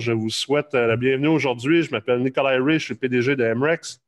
[0.00, 1.84] Je vous souhaite euh, la bienvenue aujourd'hui.
[1.84, 4.00] Je m'appelle Nicolas Ray, je suis PDG de MREX.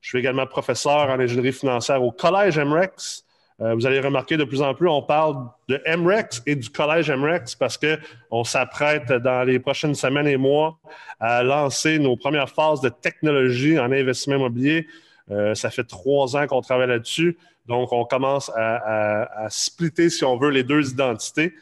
[0.00, 3.26] Je suis également professeur en ingénierie financière au Collège MREX.
[3.60, 7.10] Euh, vous allez remarquer de plus en plus, on parle de MREX et du Collège
[7.10, 10.78] MREX parce qu'on s'apprête dans les prochaines semaines et mois
[11.20, 14.86] à lancer nos premières phases de technologie en investissement immobilier.
[15.30, 17.36] Euh, ça fait trois ans qu'on travaille là-dessus.
[17.66, 21.52] Donc, on commence à, splitter, si on veut, les deux identités,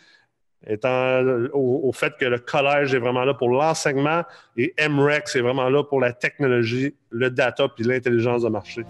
[0.66, 1.22] étant
[1.52, 4.22] au, fait que le collège est vraiment là pour l'enseignement
[4.56, 8.82] et MREX est vraiment là pour la technologie, le data puis l'intelligence de marché.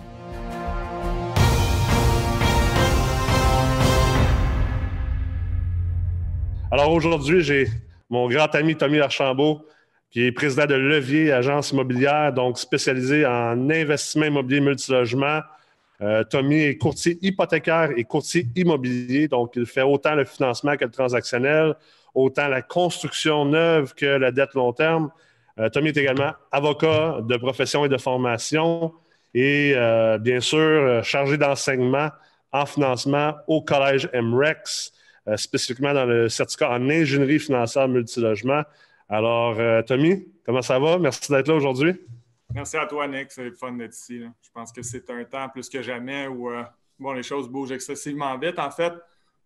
[6.70, 7.66] Alors aujourd'hui, j'ai
[8.10, 9.66] mon grand ami Tommy Archambault,
[10.10, 15.40] qui est président de Levier, agence immobilière, donc spécialisé en investissement immobilier multilogement,
[16.00, 20.84] euh, Tommy est courtier hypothécaire et courtier immobilier, donc il fait autant le financement que
[20.84, 21.74] le transactionnel,
[22.14, 25.10] autant la construction neuve que la dette long terme.
[25.58, 28.92] Euh, Tommy est également avocat de profession et de formation
[29.34, 32.10] et euh, bien sûr chargé d'enseignement
[32.52, 34.92] en financement au Collège MREX,
[35.36, 38.62] spécifiquement dans le certificat en ingénierie financière multilogement.
[39.10, 40.98] Alors, Tommy, comment ça va?
[40.98, 41.94] Merci d'être là aujourd'hui.
[42.54, 43.30] Merci à toi, Nick.
[43.30, 44.22] C'est fun d'être ici.
[44.42, 46.62] Je pense que c'est un temps plus que jamais où euh,
[46.98, 48.58] bon, les choses bougent excessivement vite.
[48.58, 48.92] En fait,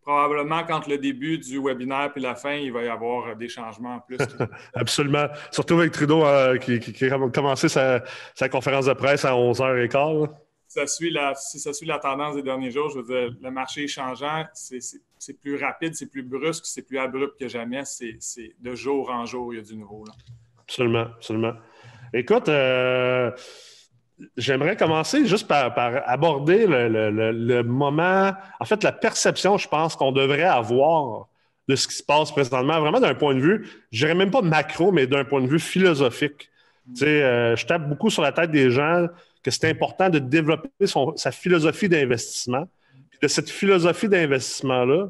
[0.02, 3.96] probablement quand le début du webinaire puis la fin, il va y avoir des changements
[3.96, 4.18] en plus.
[4.74, 5.26] Absolument.
[5.50, 8.02] Surtout avec Trudeau euh, qui, a commencé sa,
[8.50, 10.28] conférence de presse à 11h15.
[10.68, 13.50] Ça suit la, si ça suit la tendance des derniers jours, je veux dire, le
[13.50, 17.82] marché est changeant, c'est plus rapide, c'est plus brusque, c'est plus abrupt que jamais.
[17.84, 18.18] C'est
[18.58, 20.04] de jour en jour, il y a du nouveau.
[20.06, 20.12] Là.
[20.62, 21.52] Absolument, absolument.
[22.14, 23.30] Écoute, euh,
[24.36, 25.72] j'aimerais commencer juste par,
[26.06, 31.28] aborder le, moment, en fait, la perception, je pense, qu'on devrait avoir
[31.68, 34.42] de ce qui se passe présentement, vraiment d'un point de vue, je dirais même pas
[34.42, 36.50] macro, mais d'un point de vue philosophique.
[37.02, 39.06] Euh, je tape beaucoup sur la tête des gens
[39.42, 40.68] que c'est important de développer
[41.16, 42.68] sa philosophie d'investissement.
[43.22, 45.08] De cette philosophie d'investissement-là,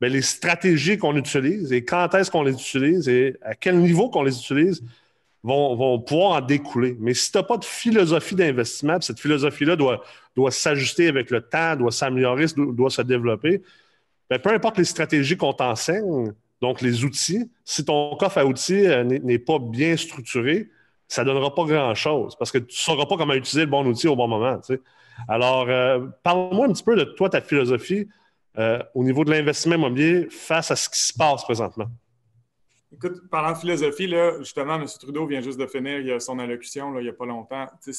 [0.00, 4.08] ben, les stratégies qu'on utilise et quand est-ce qu'on les utilise et à quel niveau
[4.08, 4.82] qu'on les utilise,
[5.42, 6.96] vont, pouvoir en découler.
[7.00, 10.02] Mais si tu n'as pas de philosophie d'investissement, cette philosophie-là doit,
[10.36, 13.62] doit s'ajuster avec le temps, doit s'améliorer, doit se développer,
[14.28, 18.86] bien, peu importe les stratégies qu'on t'enseigne, donc les outils, si ton coffre à outils
[18.86, 20.68] euh, n'est pas bien structuré,
[21.08, 23.84] ça ne donnera pas grand-chose parce que tu ne sauras pas comment utiliser le bon
[23.86, 24.60] outil au bon moment.
[25.26, 28.08] Alors, euh, parle-moi un petit peu de toi, ta philosophie
[28.58, 31.86] euh, au niveau de l'investissement immobilier face à ce qui se passe présentement.
[32.92, 34.86] Écoute, parlant de philosophie, là, justement, M.
[34.98, 37.66] Trudeau vient juste de finir son allocution il n'y a pas longtemps.
[37.86, 37.90] je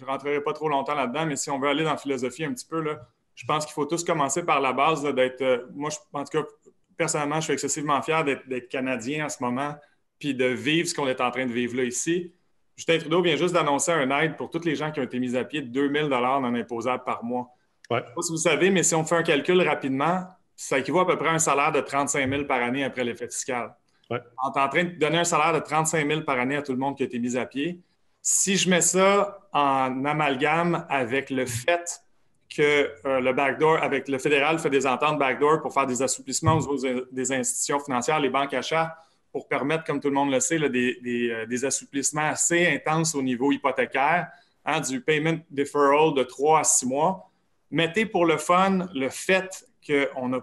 [0.00, 2.52] ne rentrerai pas trop longtemps là-dedans, mais si on veut aller dans la philosophie un
[2.52, 2.98] petit peu, là,
[3.36, 5.42] je pense qu'il faut tous commencer par la base d'être.
[5.42, 6.48] Euh, moi, je, en tout cas,
[6.96, 9.76] personnellement, je suis excessivement fier d'être Canadien en ce moment,
[10.18, 12.32] puis de vivre ce qu'on est en train de vivre là ici.
[12.76, 15.36] Justin Trudeau vient juste d'annoncer un aide pour tous les gens qui ont été mis
[15.36, 17.48] à pied de 2000 non imposables par mois.
[17.90, 17.98] Ouais.
[17.98, 20.78] Je ne sais pas si vous savez, mais si on fait un calcul rapidement, ça
[20.78, 23.74] équivaut à peu près à un salaire de 35 000 par année après l'effet fiscal.
[24.10, 24.20] On est
[24.60, 26.96] en train de donner un salaire de 35 000 par année à tout le monde
[26.96, 27.80] qui a été mis à pied.
[28.22, 32.02] Si je mets ça en amalgame avec le fait
[32.48, 36.58] que euh, le backdoor, avec le fédéral fait des ententes backdoor pour faire des assouplissements
[36.58, 36.78] aux
[37.10, 38.96] des institutions financières, les banques achats,
[39.32, 43.22] pour permettre, comme tout le monde le sait, des, euh, des, assouplissements assez intenses au
[43.22, 44.28] niveau hypothécaire,
[44.64, 47.30] hein, du payment deferral de 3 à 6 mois.
[47.70, 50.40] Mettez pour le fun le fait qu'on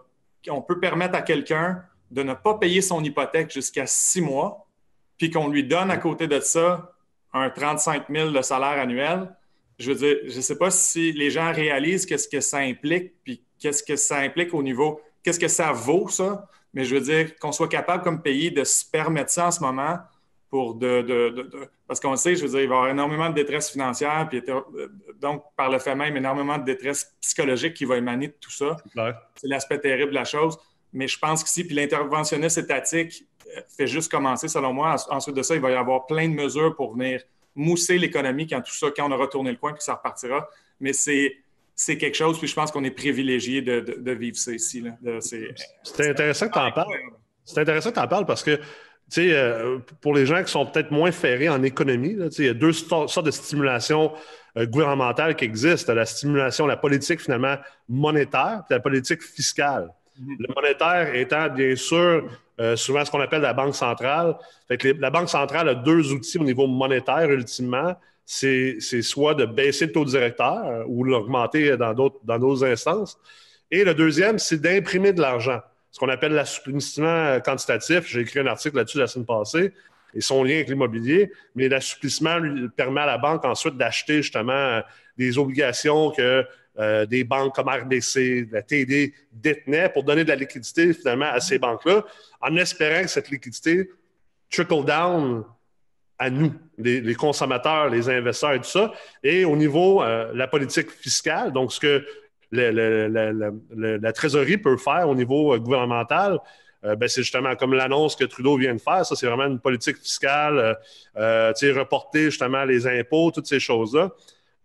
[0.49, 4.67] on peut permettre à quelqu'un de ne pas payer son hypothèque jusqu'à six mois,
[5.17, 6.91] puis qu'on lui donne à côté de ça
[7.33, 9.35] un 35 000 de salaire annuel,
[9.79, 13.13] je veux dire, je ne sais pas si les gens réalisent qu'est-ce que ça implique,
[13.23, 17.01] puis qu'est-ce que ça implique au niveau, qu'est-ce que ça vaut, ça, mais je veux
[17.01, 19.97] dire qu'on soit capable comme pays de se permettre ça en ce moment
[20.49, 21.49] pour de,
[21.87, 24.43] parce qu'on sait, je veux dire, il va y avoir énormément de détresse financière, puis
[25.19, 28.77] donc par le fait même, énormément de détresse psychologique qui va émaner de tout ça.
[29.35, 30.59] C'est l'aspect terrible de la chose.
[30.93, 34.95] Mais je pense qu'ici, puis l'interventionniste étatique euh, fait juste commencer, selon moi.
[35.09, 37.21] Ensuite de ça, il va y avoir plein de mesures pour venir
[37.55, 40.47] mousser l'économie quand tout ça, quand on aura tourné le coin, puis ça repartira.
[40.79, 41.37] Mais c'est
[41.75, 44.83] c'est quelque chose, puis je pense qu'on est privilégié de, de, vivre ça ici.
[45.21, 46.93] C'est intéressant que tu en parles.
[47.45, 48.63] C'est intéressant que tu en parles parce que, tu
[49.09, 52.53] sais, euh, pour les gens qui sont peut-être moins ferrés en économie, il y a
[52.53, 54.13] deux sortes de stimulation
[54.55, 55.93] euh, gouvernementale qui existent.
[55.93, 57.57] La stimulation, la politique finalement
[57.89, 59.89] monétaire, puis la politique fiscale.
[60.19, 60.35] Mhm.
[60.39, 62.29] Le monétaire étant bien sûr
[62.59, 64.35] euh, souvent ce qu'on appelle la banque centrale.
[64.69, 67.95] la banque centrale a deux outils au niveau monétaire ultimement.
[68.25, 73.19] C'est soit de baisser le taux directeur ou l'augmenter dans d'autres instances.
[73.69, 75.59] Et le deuxième, c'est d'imprimer de l'argent,
[75.91, 78.07] ce qu'on appelle l'assouplissement quantitatif.
[78.07, 79.73] J'ai écrit un article là-dessus la semaine passée.
[80.13, 82.39] et son lien avec l'immobilier, mais l'assouplissement
[82.77, 84.81] permet à la banque ensuite d'acheter justement
[85.17, 86.45] des obligations que
[86.79, 91.39] euh, des banques comme RBC, la TD détenaient pour donner de la liquidité finalement à
[91.39, 92.03] ces banques-là,
[92.41, 93.91] en espérant que cette liquidité
[94.49, 95.43] trickle down
[96.17, 98.91] à nous, les, consommateurs, les investisseurs et tout ça.
[99.21, 102.05] Et au niveau euh, la politique fiscale, donc ce que
[102.51, 106.39] la trésorerie peut faire au niveau euh, gouvernemental,
[106.81, 109.05] ben, c'est justement comme l'annonce que Trudeau vient de faire.
[109.05, 110.77] Ça, c'est vraiment une politique fiscale,
[111.15, 114.11] reporter justement les impôts, toutes ces choses-là.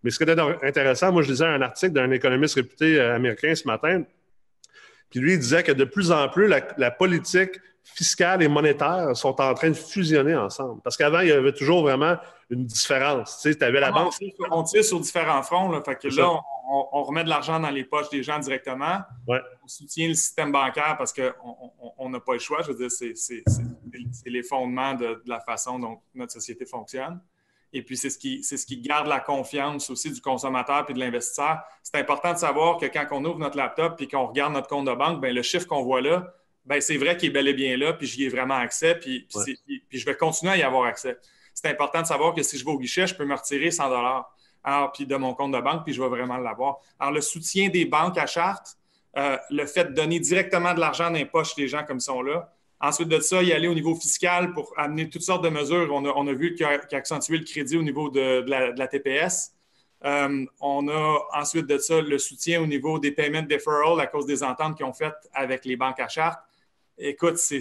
[0.03, 3.55] Mais ce qui était intéressant, moi, je lisais un article d'un économiste réputé euh, américain
[3.55, 4.05] ce matin,
[5.11, 7.53] puis lui, il disait que de plus en plus, la, politique
[7.83, 10.81] fiscale et monétaire sont en train de fusionner ensemble.
[10.83, 12.17] Parce qu'avant, il y avait toujours vraiment
[12.51, 13.41] une différence.
[13.41, 14.13] Tu sais, avais la banque.
[14.51, 15.71] On tire sur différents fronts.
[15.71, 16.41] Là, fait que là,
[16.71, 18.99] on, remet de l'argent dans les poches des gens directement.
[19.27, 22.61] On soutient le système bancaire parce qu'on n'a pas le choix.
[22.63, 23.43] Je veux dire, c'est
[24.27, 27.21] les fondements de, la façon dont notre société fonctionne.
[27.73, 30.99] Et puis, c'est ce, qui, ce qui garde la confiance aussi du consommateur et de
[30.99, 31.59] l'investisseur.
[31.83, 34.87] C'est important de savoir que quand on ouvre notre laptop et qu'on regarde notre compte
[34.87, 36.33] de banque, bien, le chiffre qu'on voit là,
[36.65, 39.27] bien, c'est vrai qu'il est bel et bien là, puis j'y ai vraiment accès, puis,
[39.89, 41.19] puis, je vais continuer à y avoir accès.
[41.53, 43.91] C'est important de savoir que si je vais au guichet, je peux me retirer 100
[44.65, 46.79] alors, puis de mon compte de banque, puis je vais vraiment l'avoir.
[46.99, 48.77] Alors, le soutien des banques à charte,
[49.17, 52.03] euh, le fait de donner directement de l'argent dans les poches des gens comme ils
[52.03, 55.49] sont là, Ensuite de ça, y aller au niveau fiscal pour amener toutes sortes de
[55.49, 55.93] mesures.
[55.93, 59.53] On a, vu qu'il a, accentué le crédit au niveau de, la, TPS.
[60.05, 64.27] Euh, on a ensuite de ça le soutien au niveau des payment deferral à cause
[64.27, 66.39] des ententes qu'ils ont faites avec les banques à charte.
[67.01, 67.61] Écoute, c'est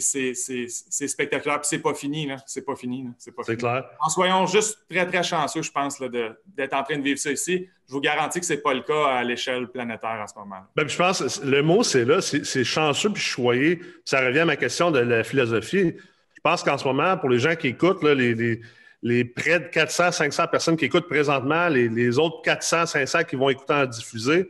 [1.08, 1.60] spectaculaire.
[1.62, 3.86] Puis c'est pas fini, C'est pas fini, C'est clair.
[4.00, 7.70] En soyons juste très, très chanceux, je pense, d'être en train de vivre ça ici.
[7.88, 10.62] Je vous garantis que c'est pas le cas à l'échelle planétaire en ce moment.
[10.76, 13.80] Ben, je pense, le mot, c'est là, c'est chanceux puis choyé.
[14.06, 15.94] Ça revient à ma question de la philosophie.
[16.36, 18.60] Je pense qu'en ce moment, pour les gens qui écoutent, les,
[19.04, 23.50] les, près de 400, 500 personnes qui écoutent présentement, les, autres 400, 500 qui vont
[23.50, 24.50] écouter en diffuser,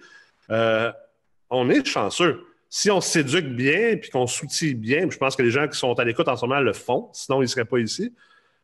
[0.49, 0.91] euh,
[1.49, 5.51] on est chanceux si on s'éduque bien puis qu'on soutient bien, je pense que les
[5.51, 7.79] gens qui sont à l'écoute en ce moment le font, sinon ils ne seraient pas
[7.79, 8.13] ici.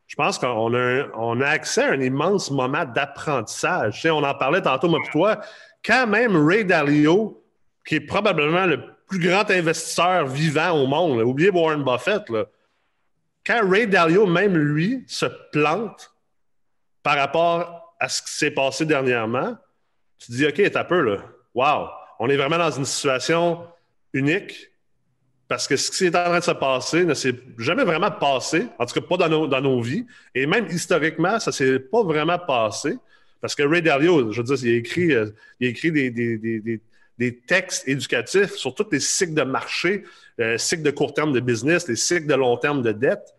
[0.06, 4.00] Je pense qu'on a, accès à un immense moment d'apprentissage.
[4.00, 5.40] Tu on en parlait tantôt, moi et.
[5.84, 7.42] Quand même Ray Dalio,
[7.86, 12.22] qui est probablement le plus grand investisseur vivant au monde, oubliez Warren Buffett,
[13.46, 16.14] quand Ray Dalio, même lui, se plante
[17.02, 19.56] par rapport à ce qui s'est passé dernièrement,
[20.18, 21.18] tu te dis, OK, t'as peu, là.
[21.54, 21.88] Wow!
[22.18, 23.66] On est vraiment dans une situation
[24.14, 24.70] unique
[25.48, 28.66] parce que ce qui est en train de se passer ne s'est jamais vraiment passé,
[28.78, 30.06] en tout cas pas dans nos, vies.
[30.34, 32.96] Et même historiquement, ça ne s'est pas vraiment passé.
[33.40, 36.80] Parce que Ray Dalio, je veux dire, il a écrit, euh,
[37.18, 40.04] des, textes éducatifs sur tous les cycles de marché,
[40.40, 43.34] euh, cycles de court terme de business, les cycles de long terme de dette.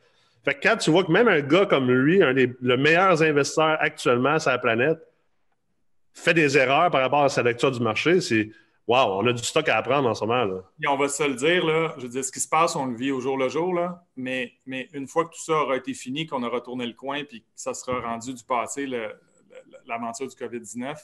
[0.45, 3.24] Fait que quand tu vois que même un gars comme lui, un des le meilleurs
[3.24, 5.00] investisseurs actuellement sur la planète,
[6.13, 8.51] fait des erreurs par rapport à sa lecture du marché, c'est
[8.88, 10.46] Wow, on a du stock à apprendre en ce moment.
[10.46, 10.92] Là.
[10.92, 12.96] on va se le dire, là, je veux dire, ce qui se passe, on le
[12.96, 15.96] vit au jour le jour, là, mais, mais une fois que tout ça aura été
[15.96, 18.86] fini, qu'on aura tourné le coin, puis que ça sera rendu du passé,
[19.86, 20.98] l'aventure du COVID-19,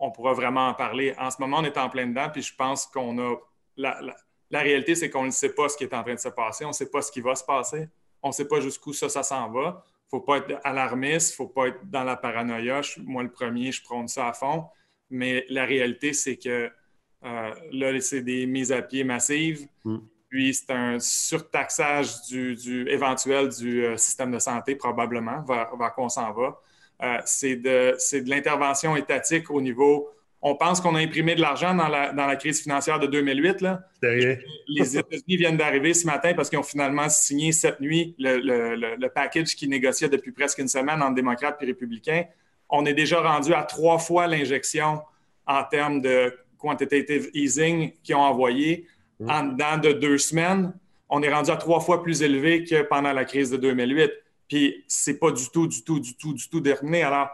[0.00, 1.14] on pourra vraiment en parler.
[1.16, 3.36] En ce moment, on est en plein dedans, puis je pense qu'on a.
[3.76, 4.00] La,
[4.50, 6.64] la, réalité, c'est qu'on ne sait pas ce qui est en train de se passer,
[6.64, 7.88] on ne sait pas ce qui va se passer,
[8.22, 9.84] on ne sait pas jusqu'où ça, ça s'en va.
[9.84, 12.80] Il ne faut pas être alarmiste, il ne faut pas être dans la paranoïa.
[12.98, 14.66] moi, le premier, je prône ça à fond.
[15.10, 16.70] Mais la réalité, c'est que
[17.24, 19.66] là, c'est des mises à pied massives.
[19.84, 19.98] Mm.
[20.34, 26.08] Puis c'est un surtaxage du, éventuel du euh, système de santé, probablement, vers, quoi on
[26.08, 26.60] s'en va.
[27.04, 30.10] Euh, c'est de, de l'intervention étatique au niveau.
[30.42, 33.60] On pense qu'on a imprimé de l'argent dans la, crise financière de 2008.
[33.60, 33.82] Là.
[34.02, 34.38] Les
[34.98, 39.68] États-Unis viennent d'arriver ce matin parce qu'ils ont finalement signé cette nuit le, package qui
[39.68, 42.24] négociait depuis presque une semaine entre démocrates et républicains.
[42.68, 45.00] On est déjà rendu à trois fois l'injection
[45.46, 48.86] en termes de quantitative easing qu'ils ont envoyé
[49.20, 49.30] mm.
[49.30, 50.72] en dedans de deux semaines,
[51.08, 54.10] on est rendu à trois fois plus élevé que pendant la crise de 2008.
[54.48, 57.02] Puis c'est pas du tout, du tout, du tout, du tout terminé.
[57.02, 57.28] Alors,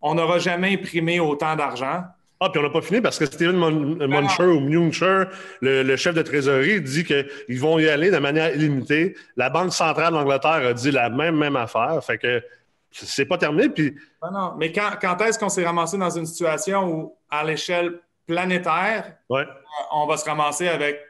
[0.00, 2.02] on n'aura jamais imprimé autant d'argent.
[2.40, 5.24] Ah, puis on n'a pas fini parce que Steven Muncher ou Muncher,
[5.60, 9.14] le, chef de trésorerie, dit qu'ils vont y aller de manière illimitée.
[9.36, 12.02] La Banque centrale d'Angleterre a dit la même, même affaire.
[12.04, 12.42] Fait que
[12.90, 13.68] c'est pas terminé.
[13.68, 13.94] Puis...
[14.22, 14.54] Non, non.
[14.58, 19.44] Mais quand, quand est-ce qu'on s'est ramassé dans une situation où, à l'échelle planétaire, euh,
[19.92, 21.00] on va se ramasser avec,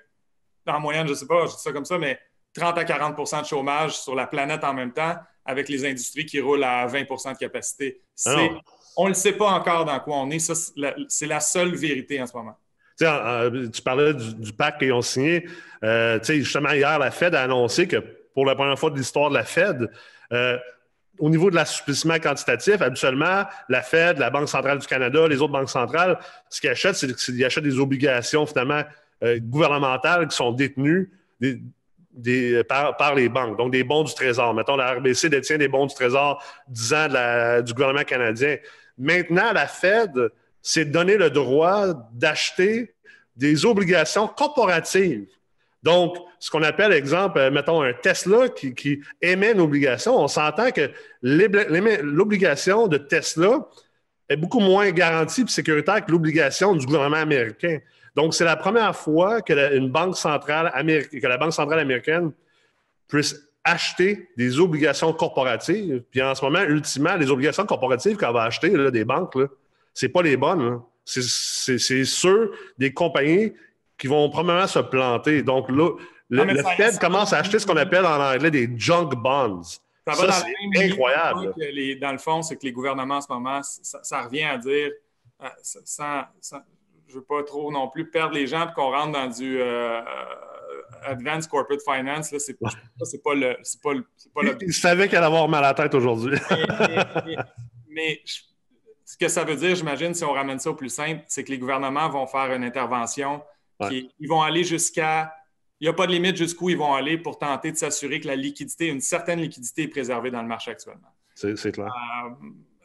[0.67, 2.19] en moyenne, je ne sais pas, je dis ça comme ça, mais
[2.55, 5.15] 30 à 40% de chômage sur la planète en même temps,
[5.45, 8.01] avec les industries qui roulent à 20% de capacité.
[8.27, 8.37] Ah
[8.97, 10.39] on ne le sait pas encore dans quoi on est.
[11.09, 12.57] c'est la seule vérité en ce moment.
[12.99, 15.49] tu parlais du, pacte qu'ils ont signé.
[15.83, 17.97] Euh, justement, hier, la Fed a annoncé que
[18.35, 19.91] pour la première fois de l'histoire de la Fed,
[21.23, 25.53] au niveau de l'assouplissement quantitatif, habituellement, la Fed, la Banque centrale du Canada, les autres
[25.53, 26.19] banques centrales,
[26.51, 28.83] ce qu'ils achètent, c'est qu'ils achètent des obligations finalement
[29.23, 31.13] gouvernementales qui sont détenues
[32.69, 34.53] par, les banques, donc des bons du Trésor.
[34.53, 38.57] Mettons, la RBC détient des bons du Trésor 10 ans du gouvernement canadien.
[38.99, 40.11] Maintenant, la Fed
[40.61, 42.97] s'est donné le droit d'acheter
[43.37, 45.29] des obligations corporatives.
[45.83, 50.71] Donc, ce qu'on appelle, exemple, euh, mettons un Tesla qui, émet une obligation, on s'entend
[50.71, 50.91] que
[51.23, 53.67] l'obligation de Tesla
[54.29, 57.79] est beaucoup moins garantie et sécuritaire que l'obligation du gouvernement américain.
[58.15, 62.33] Donc, c'est la première fois que la, banque centrale américaine, que la Banque centrale américaine
[63.09, 66.03] puisse acheter des obligations corporatives.
[66.11, 69.35] Puis en ce moment, ultimement, les obligations corporatives qu'on va acheter des banques,
[69.95, 70.81] ce n'est pas les bonnes.
[71.05, 73.53] C'est ceux des compagnies
[74.03, 75.45] qui vont probablement se planter.
[75.45, 75.91] Donc là,
[76.29, 79.63] le, Fed commence à acheter ce qu'on appelle en anglais des junk bonds.
[80.09, 81.55] Ça, c'est incroyable.
[82.01, 84.91] dans le fond, c'est que les gouvernements en ce moment, ça, revient à dire,
[85.41, 89.13] euh, sans, je ne veux pas trop non plus perdre les gens et qu'on rentre
[89.13, 90.03] dans du euh, euh,
[91.05, 92.35] Advanced Corporate Finance.
[92.39, 92.71] C'est pas,
[93.23, 93.57] pas le.
[93.85, 93.93] Pas
[94.35, 94.59] pas le...
[94.67, 96.37] Je savais qu'elle allait avoir mal à la tête aujourd'hui.
[97.89, 98.21] mais,
[99.05, 101.53] ce que ça veut dire, j'imagine, si on ramène ça au plus simple, c'est que
[101.53, 103.41] les gouvernements vont faire une intervention.
[103.89, 105.35] Qui, ils vont aller jusqu'à.
[105.81, 108.29] Il n'y a pas de limite jusqu'où ils vont aller pour tenter de s'assurer que
[108.29, 111.09] la liquidité, une certaine liquidité est préservée dans le marché actuellement.
[111.35, 111.87] C'est clair.
[111.87, 112.31] Euh,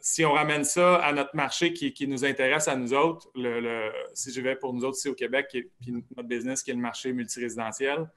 [0.00, 3.28] si on ramène ça à notre marché qui, nous intéresse à nous autres,
[4.14, 6.74] si je vais pour nous autres ici au Québec, et puis notre business qui est
[6.74, 8.08] le marché multirésidentiel,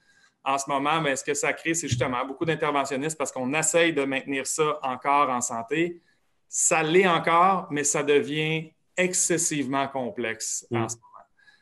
[0.44, 3.94] en ce moment, mais ce que ça crée, c'est justement beaucoup d'interventionnistes parce qu'on essaye
[3.94, 6.02] de maintenir ça encore en santé.
[6.48, 10.90] Ça l'est encore, mais ça devient excessivement complexe en mm.
[10.90, 11.11] ce moment.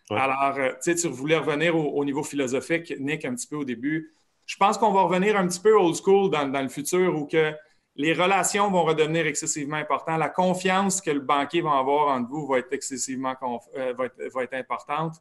[0.09, 3.63] Alors, euh, tu sais, tu voulais revenir au, niveau philosophique, Nick, un petit peu au
[3.63, 4.11] début.
[4.45, 7.53] Je pense qu'on va revenir un petit peu old school dans, le futur où que
[7.95, 10.19] les relations vont redevenir excessivement importantes.
[10.19, 13.35] La confiance que le banquier va avoir en vous va être excessivement
[13.77, 15.17] euh, va, être, importante.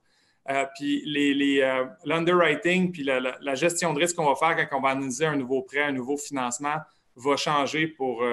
[0.48, 4.80] Euh, puis les, euh, l'underwriting, puis la, gestion de risque qu'on va faire quand on
[4.80, 6.76] va analyser un nouveau prêt, un nouveau financement,
[7.16, 8.24] va changer pour,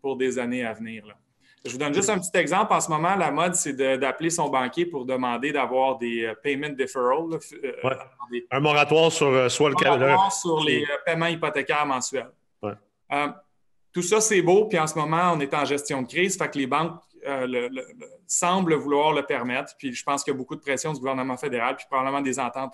[0.00, 1.04] pour, des années à venir.
[1.64, 2.72] Je vous donne juste un petit exemple.
[2.72, 7.38] En ce moment, la mode, c'est d'appeler son banquier pour demander d'avoir des payment deferral.
[8.50, 12.30] un moratoire sur soit le moratoire sur les paiements hypothécaires mensuels.
[13.92, 16.48] Tout ça, c'est beau, puis en ce moment, on est en gestion de crise, fait
[16.48, 17.68] que les banques euh,
[18.26, 19.74] semblent vouloir le permettre.
[19.76, 22.38] Puis je pense qu'il y a beaucoup de pression du gouvernement fédéral, puis probablement des
[22.38, 22.72] ententes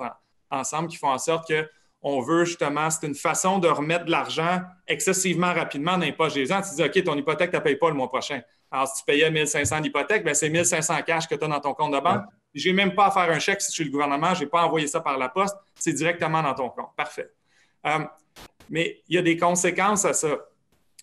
[0.51, 4.61] ensemble qui font en sorte qu'on veut justement, c'est une façon de remettre de l'argent
[4.87, 6.61] excessivement rapidement dans les poches des gens.
[6.61, 8.41] Tu dis, OK, ton hypothèque, tu ne payes pas le mois prochain.
[8.71, 11.75] Alors, si tu payais 1500 d'hypothèque, ben, c'est 1500 cash que tu as dans ton
[11.75, 12.25] compte de banque.
[12.55, 14.47] Je n'ai même pas à faire un chèque si je suis le gouvernement, je n'ai
[14.47, 16.91] pas envoyé ça par la poste, c'est directement dans ton compte.
[16.97, 17.31] Parfait.
[17.87, 17.99] Euh,
[18.71, 20.37] mais il y a des conséquences à ça.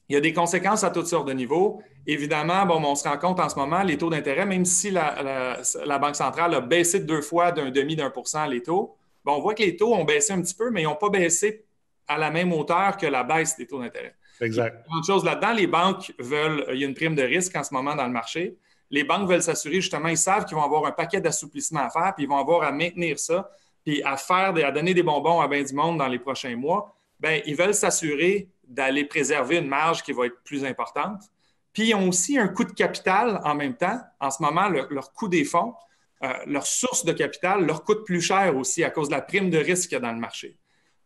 [0.10, 1.82] Il y a des conséquences à toutes sortes de niveaux.
[2.06, 6.00] Évidemment, bon, on se rend compte en ce moment, les taux d'intérêt, même si la,
[6.02, 9.36] Banque centrale a baissé de deux fois d'un demi d'un pour cent les taux, bon,
[9.36, 11.66] on voit que les taux ont baissé un petit peu, mais ils n'ont pas baissé
[12.08, 14.16] à la même hauteur que la baisse des taux d'intérêt.
[14.42, 14.86] Exact.
[14.96, 17.74] Une chose là-dedans, les banques veulent, il y a une prime de risque en ce
[17.74, 18.58] moment dans le marché.
[18.90, 22.14] Les banques veulent s'assurer, justement, ils savent qu'ils vont avoir un paquet d'assouplissements à faire,
[22.16, 23.50] puis ils vont avoir à maintenir ça,
[23.84, 26.96] puis à faire, à donner des bonbons à bien du monde dans les prochains mois.
[27.20, 31.22] Bien, ils veulent s'assurer d'aller préserver une marge qui va être plus importante.
[31.74, 34.00] Puis, ils ont aussi un coût de capital en même temps.
[34.20, 35.74] En ce moment, leur coût des fonds,
[36.24, 39.50] euh, leur source de capital leur coûte plus cher aussi à cause de la prime
[39.50, 40.58] de risque qu'il y a dans le marché.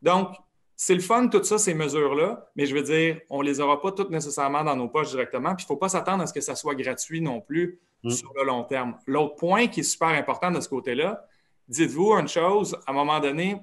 [0.02, 0.36] Donc,
[0.80, 3.82] c'est le fun, tout ça, ces mesures-là, mais je veux dire, on ne les aura
[3.82, 5.56] pas toutes nécessairement dans nos poches directement.
[5.56, 8.12] Puis, il ne faut pas s'attendre à ce que ça soit gratuit non plus mm.
[8.12, 8.96] sur le long terme.
[9.08, 11.26] L'autre point qui est super important de ce côté-là,
[11.68, 13.58] dites-vous une chose, à un moment donné,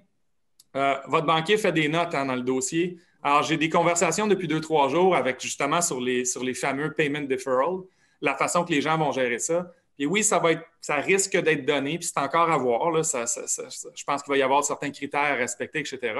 [0.74, 2.98] euh, votre banquier fait des notes hein, dans le dossier.
[3.22, 6.94] Alors, j'ai des conversations depuis deux, trois jours avec justement sur les, sur les fameux
[6.94, 7.82] payment deferral,
[8.20, 9.70] la façon que les gens vont gérer ça.
[9.96, 12.90] Puis oui, ça va être, ça risque d'être donné, puis c'est encore à voir.
[12.90, 16.14] Là, je pense qu'il va y avoir certains critères à respecter, etc.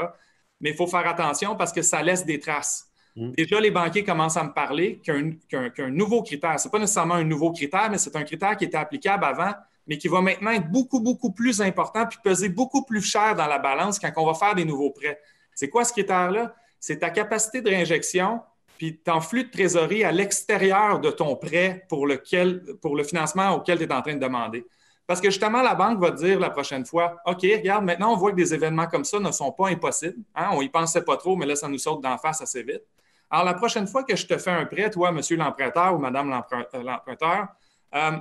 [0.65, 2.89] Mais il faut faire attention parce que ça laisse des traces.
[3.15, 3.31] Mm.
[3.33, 7.25] Déjà, les banquiers commencent à me parler qu'un nouveau critère, ce n'est pas nécessairement un
[7.25, 9.53] nouveau critère, mais c'est un critère qui était applicable avant,
[9.87, 13.47] mais qui va maintenant être beaucoup, beaucoup plus important puis peser beaucoup plus cher dans
[13.47, 15.21] la balance quand on va faire des nouveaux prêts.
[15.55, 16.55] C'est quoi ce critère-là?
[16.85, 18.43] c'est ta capacité de réinjection
[18.77, 23.53] puis ton flux de trésorerie à l'extérieur de ton prêt pour, lequel, pour le financement
[23.53, 24.67] auquel tu es en train de demander.
[25.07, 28.17] Parce que justement, la banque va te dire la prochaine fois OK, regarde, maintenant, on
[28.17, 30.23] voit que des événements comme ça ne sont pas impossibles.
[30.35, 30.51] Hein?
[30.53, 32.83] On n'y pensait pas trop, mais là, ça nous saute d'en face assez vite.
[33.31, 36.33] Alors, la prochaine fois que je te fais un prêt, toi, monsieur l'emprunteur ou madame
[36.33, 37.49] euh, l'emprunteur,
[37.95, 38.13] euh,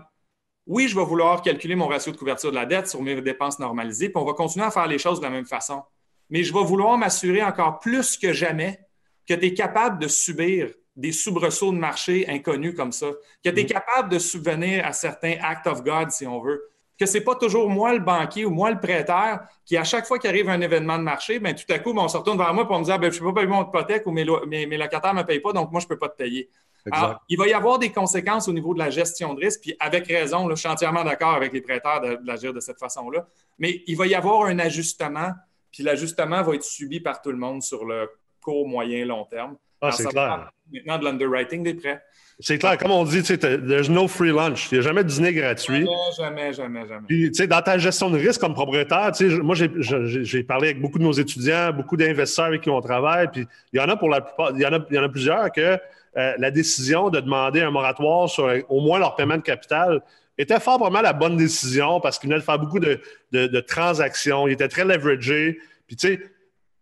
[0.65, 3.59] oui, je vais vouloir calculer mon ratio de couverture de la dette sur mes dépenses
[3.59, 5.83] normalisées, puis on va continuer à faire les choses de la même façon
[6.33, 8.79] mais je vais vouloir m'assurer encore plus que jamais
[9.27, 13.11] que tu es capable de subir des soubresauts de marché inconnus comme ça,
[13.43, 13.67] que tu es mm.
[13.67, 17.35] capable de subvenir à certains acts of God, si on veut, que ce n'est pas
[17.35, 20.61] toujours moi le banquier ou moi le prêteur qui, à chaque fois qu'il arrive un
[20.61, 22.83] événement de marché, ben, tout à coup, ben, on se retourne vers moi pour me
[22.83, 25.39] dire ben, Je ne peux pas payer mon hypothèque ou mes, locataires ne me payent
[25.39, 26.49] pas, donc moi, je ne peux pas te payer.
[26.91, 29.75] Alors, il va y avoir des conséquences au niveau de la gestion de risque, puis
[29.79, 33.25] avec raison, je suis entièrement d'accord avec les prêteurs d'agir de, cette façon-là,
[33.57, 35.31] mais il va y avoir un ajustement,
[35.71, 38.09] puis l'ajustement va être subi par tout le monde sur le
[38.41, 39.55] court, moyen, long terme.
[39.79, 40.51] Ah, c'est clair.
[40.73, 42.01] Maintenant, de l'underwriting des prêts.
[42.39, 44.71] C'est clair, comme on dit, there's no free lunch.
[44.71, 45.87] Il n'y a jamais de dîner gratuit.
[46.17, 47.05] Jamais, jamais, jamais.
[47.07, 49.11] Puis, dans ta gestion de risque comme propriétaire,
[49.43, 53.47] moi, j'ai parlé avec beaucoup de nos étudiants, beaucoup d'investisseurs avec qui on travaille, puis
[53.71, 55.09] il y en a pour la plupart, il y en a, il y en a
[55.09, 55.61] plusieurs que
[56.15, 60.01] euh, la décision de demander un moratoire sur au moins leur paiement de capital
[60.37, 62.99] était fort la bonne décision parce qu'ils venaient de faire beaucoup de,
[63.31, 65.59] de, transactions, ils étaient très leveragés.
[65.87, 66.19] Puis, tu sais,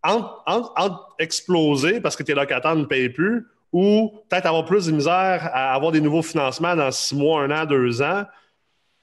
[0.03, 5.49] entre, exploser parce que tes locataires ne payent plus ou peut-être avoir plus de misère
[5.53, 8.25] à avoir des nouveaux financements dans six mois, un an, deux ans.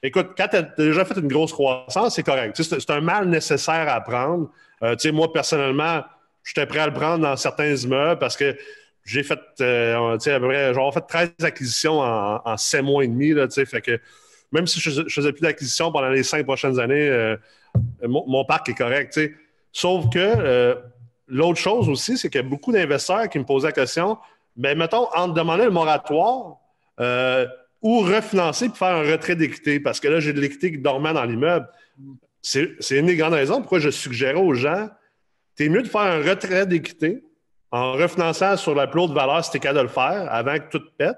[0.01, 2.61] Écoute, quand tu as déjà fait une grosse croissance, c'est correct.
[2.61, 4.49] C'est un mal nécessaire à prendre.
[4.83, 6.03] Euh, moi, personnellement,
[6.43, 8.55] j'étais prêt à le prendre dans certains immeubles parce que
[9.03, 13.31] j'ai fait, euh, peu près, fait 13 acquisitions en, en 7 mois et demi.
[13.31, 13.99] Là, fait que
[14.51, 17.35] même si je ne faisais plus d'acquisitions pendant les cinq prochaines années, euh,
[18.03, 19.19] mon, parc est correct.
[19.71, 20.75] Sauf que
[21.27, 24.17] l'autre chose aussi, c'est qu'il y a beaucoup d'investisseurs qui me posaient la question
[24.59, 26.57] ben, mettons, en demander le moratoire
[26.99, 27.47] euh,
[27.81, 31.13] ou refinancer pour faire un retrait d'équité, parce que là, j'ai de l'équité qui dormait
[31.13, 31.67] dans l'immeuble.
[32.41, 34.87] C'est une des grandes raisons pourquoi je suggérais aux gens
[35.59, 37.21] c'est mieux de faire un retrait d'équité
[37.69, 40.57] en refinançant sur la plus haute valeur si tu es capable de le faire avant
[40.57, 41.17] que tout pète,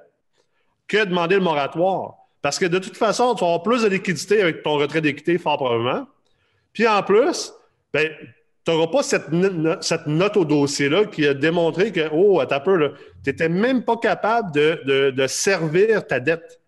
[0.87, 2.15] que de demander le moratoire.
[2.41, 5.37] Parce que de toute façon, tu vas avoir plus de liquidité avec ton retrait d'équité,
[5.37, 6.07] fort probablement.
[6.73, 7.53] Puis en plus,
[7.93, 8.09] ben,
[8.65, 9.29] tu n'auras pas cette,
[10.07, 14.51] note au dossier-là qui a démontré que, oh, à peu, tu n'étais même pas capable
[14.51, 16.59] de, servir ta dette.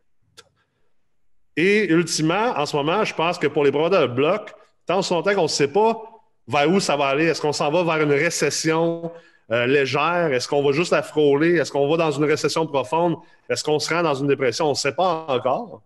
[1.55, 4.55] Et ultimement, en ce moment, je pense que pour les propriétaires de bloc,
[4.87, 6.01] tant son temps qu'on ne sait pas
[6.47, 9.11] vers où ça va aller, est-ce qu'on s'en va vers une récession
[9.51, 10.33] euh, légère?
[10.33, 11.57] Est-ce qu'on va juste la frôler?
[11.57, 13.17] Est-ce qu'on va dans une récession profonde?
[13.49, 14.65] Est-ce qu'on se rend dans une dépression?
[14.65, 15.83] On ne sait pas encore.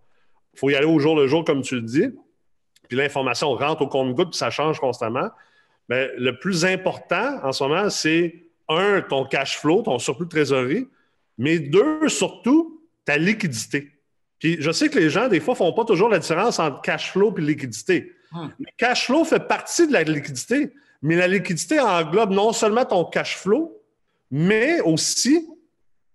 [0.53, 2.07] Il faut y aller au jour le jour, comme tu le dis.
[2.87, 5.29] Puis l'information rentre au compte-goutte, puis ça change constamment.
[5.89, 8.35] Mais le plus important en ce moment, c'est
[8.67, 10.87] un, ton cash flow, ton surplus de trésorerie,
[11.37, 13.91] mais deux, surtout, ta liquidité.
[14.39, 16.81] Puis je sais que les gens, des fois, ne font pas toujours la différence entre
[16.81, 18.13] cash flow et liquidité.
[18.31, 18.47] Hmm.
[18.59, 23.05] Le cash flow fait partie de la liquidité, mais la liquidité englobe non seulement ton
[23.05, 23.81] cash flow,
[24.29, 25.47] mais aussi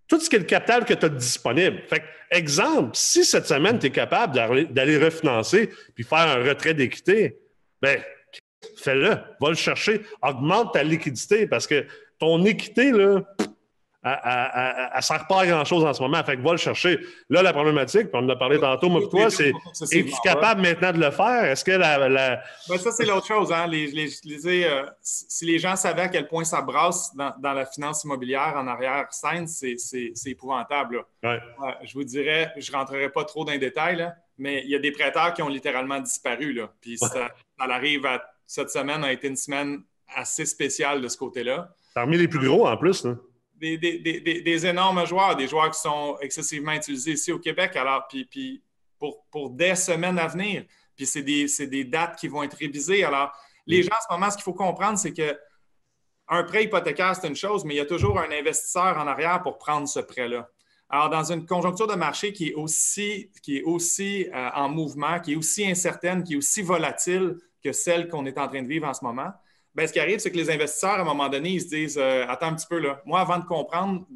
[0.07, 1.83] tout ce qui est le capital que tu as disponible.
[1.89, 4.35] Fait exemple, si cette semaine, tu es capable
[4.71, 7.39] d'aller refinancer puis faire un retrait d'équité,
[7.81, 8.01] ben
[8.83, 11.87] fais-le, va le chercher, augmente ta liquidité parce que
[12.19, 13.23] ton équité, là,
[14.05, 16.23] elle ne sert pas à grand-chose en ce moment.
[16.25, 16.99] Fait que va le chercher.
[17.31, 19.53] Là, la problématique, on en a parlé tantôt, moi, toi, c'est
[19.93, 21.45] es-tu capable maintenant de le faire?
[21.45, 22.43] Est-ce que la.
[22.69, 23.53] Ben, ça, c'est l'autre chose.
[23.53, 23.71] Hein?
[23.73, 28.67] Euh, si les gens savaient à quel point ça brasse dans, la finance immobilière en
[28.67, 29.77] arrière-scène, c'est
[30.27, 31.05] épouvantable.
[31.23, 34.81] je vous dirais, je ne rentrerai pas trop dans les détails, mais il y a
[34.81, 36.53] des prêteurs qui ont littéralement disparu.
[36.53, 36.73] Là.
[36.81, 38.21] Puis ça arrive à
[38.53, 39.83] cette semaine a été une semaine
[40.15, 41.75] assez spéciale de ce côté-là.
[41.95, 43.07] Parmi les plus gros en plus.
[43.59, 48.63] Des, énormes joueurs, des joueurs qui sont excessivement utilisés ici au Québec, alors, puis,
[48.99, 50.67] pour, pour, des semaines à venir.
[50.95, 53.05] Puis c'est des, dates qui vont être révisées.
[53.05, 53.33] Alors,
[53.67, 53.85] les mm.
[53.85, 55.35] gens, en ce moment, ce qu'il faut comprendre, c'est que
[56.29, 59.41] un prêt hypothécaire, c'est une chose, mais il y a toujours un investisseur en arrière
[59.41, 60.47] pour prendre ce prêt-là.
[60.91, 65.21] Alors, dans une conjoncture de marché qui est aussi, qui est aussi euh, en mouvement,
[65.21, 68.69] qui est aussi incertaine, qui est aussi volatile que celle qu'on est en train de
[68.69, 69.33] vivre en ce moment,
[69.75, 71.99] bien, ce qui arrive, c'est que les investisseurs, à un moment donné, ils se disent
[71.99, 74.07] euh, Attends un petit peu, là, moi, avant de comprendre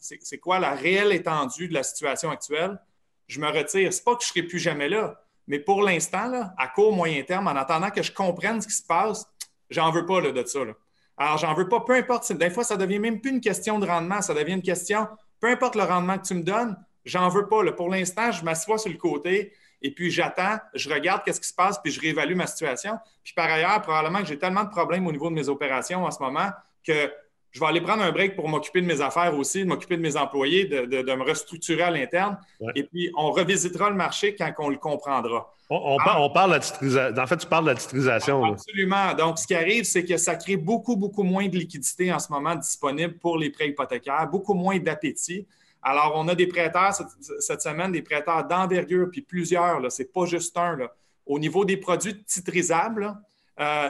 [0.00, 2.78] c'est quoi la réelle étendue de la situation actuelle,
[3.26, 3.92] je me retire.
[3.92, 7.22] C'est pas que je ne serai plus jamais là, mais pour l'instant, à court, moyen
[7.22, 9.26] terme, en attendant que je comprenne ce qui se passe,
[9.68, 10.64] j'en veux pas là, de ça.
[10.64, 10.72] Là.
[11.16, 12.32] Alors, j'en veux pas, peu importe.
[12.32, 15.06] Des fois, ça devient même plus une question de rendement, ça devient une question,
[15.38, 17.62] peu importe le rendement que tu me donnes, j'en veux pas.
[17.62, 17.72] Là.
[17.72, 21.54] Pour l'instant, je m'assois sur le côté et puis j'attends, je regarde qu'est-ce qui se
[21.54, 22.98] passe, puis je réévalue ma situation.
[23.24, 26.10] Puis par ailleurs, probablement que j'ai tellement de problèmes au niveau de mes opérations en
[26.10, 26.50] ce moment
[26.86, 27.10] que
[27.52, 30.02] je vais aller prendre un break pour m'occuper de mes affaires aussi, de m'occuper de
[30.02, 32.38] mes employés, de, me restructurer à l'interne.
[32.76, 35.52] Et puis, on revisitera le marché quand on le comprendra.
[35.68, 35.96] On,
[36.32, 37.22] parle de la titrisation.
[37.22, 38.44] En fait, tu parles de la titrisation.
[38.44, 39.14] Absolument.
[39.14, 42.30] Donc, ce qui arrive, c'est que ça crée beaucoup, beaucoup moins de liquidités en ce
[42.30, 45.46] moment disponibles pour les prêts hypothécaires, beaucoup moins d'appétit.
[45.82, 46.94] Alors, on a des prêteurs
[47.38, 50.78] cette, semaine, des prêteurs d'envergure, puis plusieurs, ce n'est pas juste un.
[51.26, 53.14] Au niveau des produits titrisables,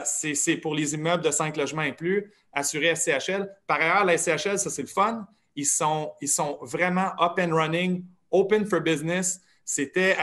[0.05, 3.49] c'est pour les immeubles de 5 logements et plus, assurés SCHL.
[3.67, 5.27] Par ailleurs, la SCHL, ça c'est le fun.
[5.55, 9.41] Ils sont, ils sont vraiment up and running, open for business.
[9.63, 10.17] C'était,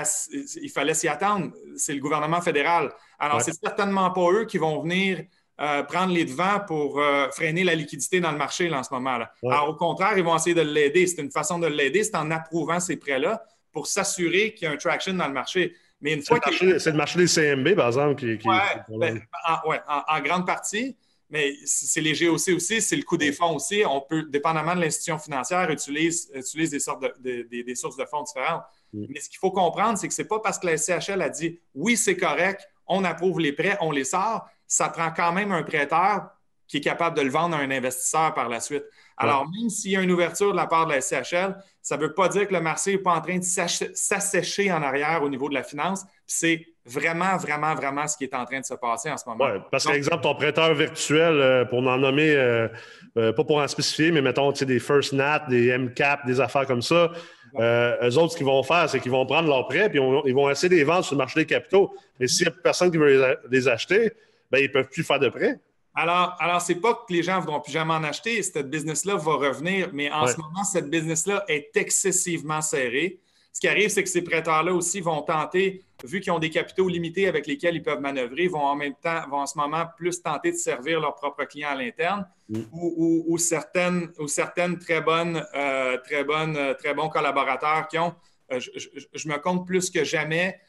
[0.60, 1.52] il fallait s'y attendre.
[1.76, 2.92] C'est le gouvernement fédéral.
[3.18, 5.24] Alors, c'est certainement pas eux qui vont venir
[5.60, 9.18] euh, prendre les devants pour euh, freiner la liquidité dans le marché en ce moment.
[9.18, 11.06] là Alors, au contraire, ils vont essayer de l'aider.
[11.06, 13.42] C'est une façon de l'aider, c'est en approuvant ces prêts-là
[13.72, 15.74] pour s'assurer qu'il y a un traction dans le marché.
[16.00, 16.38] Mais une fois
[16.78, 18.38] C'est le marché des CMB, par exemple, qui.
[18.38, 18.48] qui...
[18.88, 20.96] Ben, en, grande partie.
[21.30, 23.82] Mais c'est les GOC aussi, c'est le coût des fonds aussi.
[23.84, 28.22] On peut, dépendamment de l'institution financière, utilise, utilise des, sortes de, des sources de fonds
[28.22, 28.62] différentes.
[28.94, 29.06] Mm.
[29.10, 31.28] Mais ce qu'il faut comprendre, c'est que ce n'est pas parce que la SCHL a
[31.28, 34.48] dit oui, c'est correct, on approuve les prêts, on les sort.
[34.68, 36.30] Ça prend quand même un prêteur
[36.68, 38.84] qui est capable de le vendre à un investisseur par la suite.
[39.16, 42.02] Alors, même s'il y a une ouverture de la part de la SCHL, ça ne
[42.02, 45.28] veut pas dire que le marché n'est pas en train de s'assécher en arrière au
[45.28, 46.04] niveau de la finance.
[46.26, 49.44] C'est vraiment, vraiment, vraiment ce qui est en train de se passer en ce moment.
[49.44, 52.68] Oui, parce qu'exemple, ton prêteur virtuel, euh, pour en nommer, euh,
[53.16, 56.82] euh, pas pour en spécifier, mais mettons des First Nat, des MCAP, des affaires comme
[56.82, 57.10] ça,
[57.56, 60.34] euh, eux autres, ce qu'ils vont faire, c'est qu'ils vont prendre leurs prêts puis ils
[60.34, 61.94] vont essayer de les vendre sur le marché des capitaux.
[62.18, 64.12] Mais s'il n'y a personne qui veut les, acheter,
[64.50, 65.60] ben, ils ne peuvent plus faire de prêts.
[65.94, 68.40] Alors, alors ce n'est pas que les gens ne voudront plus jamais en acheter.
[68.42, 73.20] Cette business-là va revenir, mais en ce moment, cette business-là est excessivement serrée.
[73.52, 76.86] Ce qui arrive, c'est que ces prêteurs-là aussi vont tenter, vu qu'ils ont des capitaux
[76.86, 80.22] limités avec lesquels ils peuvent manœuvrer, vont en même temps, vont en ce moment plus
[80.22, 82.60] tenter de servir leurs propres clients à l'interne mm.
[82.70, 88.14] ou, certaines, ou certaines très bonnes, euh, très bonnes, euh, très bons collaborateurs qui ont,
[88.52, 90.60] euh, je, me compte plus que jamais,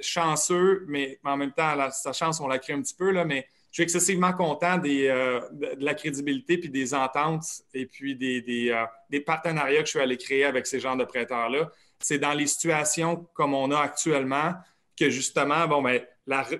[0.00, 3.46] chanceux, mais en même temps, sa chance, on la crée un petit peu, là, mais
[3.70, 9.80] je suis excessivement content de, la crédibilité puis des ententes et puis des, des, partenariats
[9.80, 13.54] que je suis allé créer avec ces genres de prêteurs-là c'est dans les situations comme
[13.54, 14.54] on a actuellement
[14.98, 16.00] que justement, bon, ben,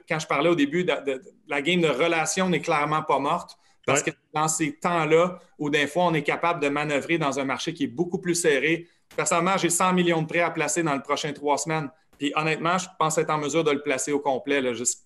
[0.09, 3.57] quand je parlais au début, de, la game de relation n'est clairement pas morte.
[3.85, 7.45] Parce que dans ces temps-là, où des fois, on est capable de manœuvrer dans un
[7.45, 8.87] marché qui est beaucoup plus serré.
[9.17, 11.89] Personnellement, j'ai 100 millions de prêts à placer dans les prochaines trois semaines.
[12.19, 14.63] Puis honnêtement, je pense être en mesure de le placer au complet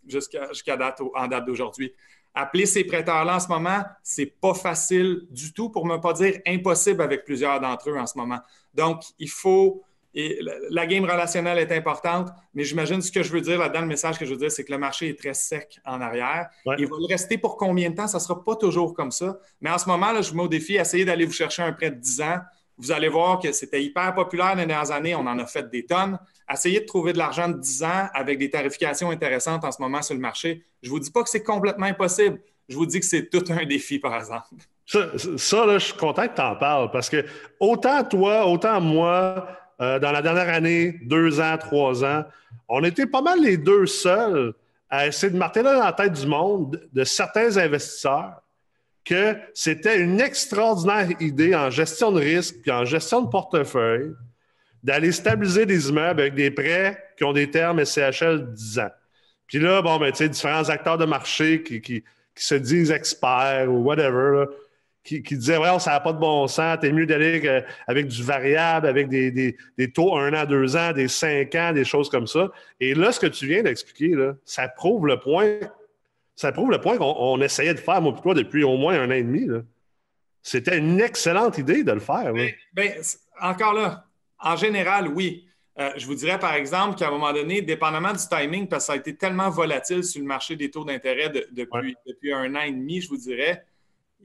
[0.06, 1.92] jusqu'à date, en date d'aujourd'hui.
[2.34, 6.40] Appeler ces prêteurs-là en ce moment, c'est pas facile du tout, pour ne pas dire
[6.46, 8.38] impossible avec plusieurs d'entre eux en ce moment.
[8.72, 9.82] Donc, il faut,
[10.14, 10.38] et
[10.70, 14.18] la game relationnelle est importante, mais j'imagine ce que je veux dire là-dedans, le message
[14.18, 16.48] que je veux dire, c'est que le marché est très sec en arrière.
[16.78, 18.08] Il va le rester pour combien de temps?
[18.08, 19.38] Ça ne sera pas toujours comme ça.
[19.60, 21.72] Mais en ce moment, là, je vous mets au défi, essayez d'aller vous chercher un
[21.72, 22.38] prêt de 10 ans.
[22.82, 25.14] Vous allez voir que c'était hyper populaire les dernières années.
[25.14, 26.18] On en a fait des tonnes.
[26.52, 30.02] Essayez de trouver de l'argent de 10 ans avec des tarifications intéressantes en ce moment
[30.02, 30.64] sur le marché.
[30.82, 32.40] Je ne vous dis pas que c'est complètement impossible.
[32.68, 34.48] Je vous dis que c'est tout un défi, par exemple.
[34.84, 37.24] Ça, là, je suis content que tu en parles parce que
[37.60, 39.46] autant toi, autant moi,
[39.80, 42.24] euh, dans la dernière année, deux ans, trois ans,
[42.68, 44.54] on était pas mal les deux seuls
[44.90, 48.42] à essayer de marteler dans la tête du monde de certains investisseurs
[49.04, 54.12] que c'était une extraordinaire idée en gestion de risque et en gestion de portefeuille
[54.82, 58.90] d'aller stabiliser des immeubles avec des prêts qui ont des termes SCHL 10 ans.
[59.46, 63.82] Puis là, bon, ben, tu sais, différents acteurs de marché qui, se disent experts ou
[63.82, 64.46] whatever,
[65.04, 68.86] qui, disait Ouais, ça n'a pas de bon sens, t'es mieux d'aller avec du variable,
[68.86, 69.56] avec des,
[69.94, 72.50] taux un an, deux ans, des cinq ans, des choses comme ça.
[72.80, 75.58] Et là, ce que tu viens d'expliquer, ça prouve le point.
[76.34, 79.14] Ça prouve le point qu'on essayait de faire, moi, toi, depuis au moins un an
[79.14, 79.46] et demi.
[80.42, 82.32] C'était une excellente idée de le faire.
[82.72, 82.92] Ben,
[83.40, 84.06] encore là,
[84.38, 85.46] en général, oui.
[85.78, 88.86] Euh, je vous dirais, par exemple, qu'à un moment donné, dépendamment du timing, parce que
[88.88, 92.60] ça a été tellement volatile sur le marché des taux d'intérêt depuis, depuis un an
[92.60, 93.64] et demi, je vous dirais,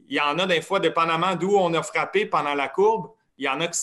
[0.09, 3.45] il y en a des fois, dépendamment d'où on a frappé pendant la courbe, il
[3.45, 3.75] y en a que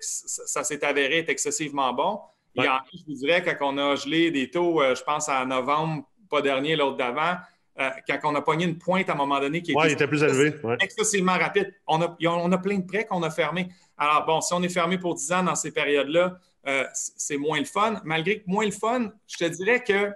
[0.00, 2.20] ça s'est avéré être excessivement bon.
[2.54, 5.02] Il y en a, je vous dirais, quand on a gelé des taux, euh, je
[5.02, 7.36] pense à novembre, pas dernier, l'autre d'avant,
[7.80, 10.54] euh, quand on a pogné une pointe à un moment donné qui était, plus élevé.
[10.80, 11.72] excessivement rapide.
[11.86, 13.68] On a, on a plein de prêts qu'on a fermés.
[13.96, 17.58] Alors, bon, si on est fermé pour 10 ans dans ces périodes-là, euh, c'est moins
[17.58, 18.00] le fun.
[18.04, 20.12] Malgré que moins le fun, je te dirais que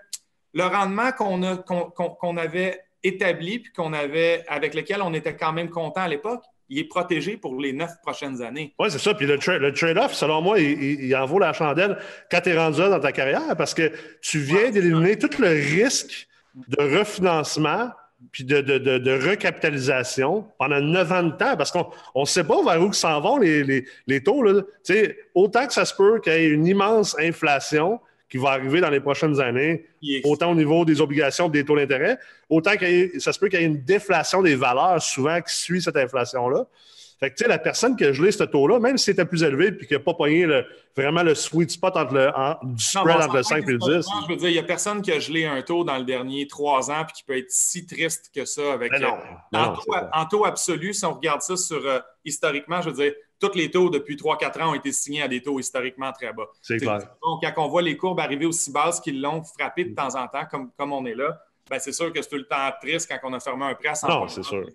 [0.55, 6.03] le rendement qu'on avait établi puis qu'on avait, avec lequel on était quand même content
[6.03, 8.75] à l'époque, il est protégé pour les neuf prochaines années.
[8.79, 9.15] Oui, c'est ça.
[9.15, 11.99] Puis le, trade-off, selon moi, il, en vaut la chandelle
[12.31, 15.49] quand tu es rendu là dans ta carrière parce que tu viens d'éliminer tout le
[15.49, 17.91] risque de refinancement
[18.31, 22.93] puis de, recapitalisation pendant neuf ans de temps parce qu'on ne sait pas vers où
[22.93, 24.43] s'en vont les, les, taux.
[24.43, 24.63] Là.
[25.35, 28.01] Autant que ça se peut qu'il y ait une immense inflation,
[28.33, 29.85] qui va arriver dans les prochaines années,
[30.25, 33.63] autant au niveau des obligations des taux d'intérêt, autant que ça se peut qu'il y
[33.63, 36.67] ait une déflation des valeurs souvent qui suit cette inflation-là.
[37.23, 39.45] Fait que, tu sais, la personne qui a gelé ce taux-là, même si c'était plus
[39.45, 40.45] élevé puis qui n'a pas pogné
[40.97, 42.33] vraiment le sweet spot entre le,
[42.75, 43.87] du spread entre le 5 et le 10.
[43.87, 46.49] Je veux dire, il n'y a personne qui a gelé un taux dans le dernier
[46.49, 48.91] trois ans puis qui peut être si triste que ça avec.
[48.99, 49.19] Non,
[49.55, 53.55] euh, en, taux, absolu, si on regarde ça sur euh, historiquement, je veux dire, tous
[53.55, 56.49] les taux depuis 3-4 ans ont été signés à des taux historiquement très bas.
[56.61, 56.99] C'est clair.
[57.23, 60.27] Donc, quand on voit les courbes arriver aussi basses qu'ils l'ont frappé de temps en
[60.27, 63.09] temps, comme, comme on est là, ben c'est sûr que c'est tout le temps triste
[63.09, 64.67] quand on a fermé un prêt à 100 Non, c'est sûr.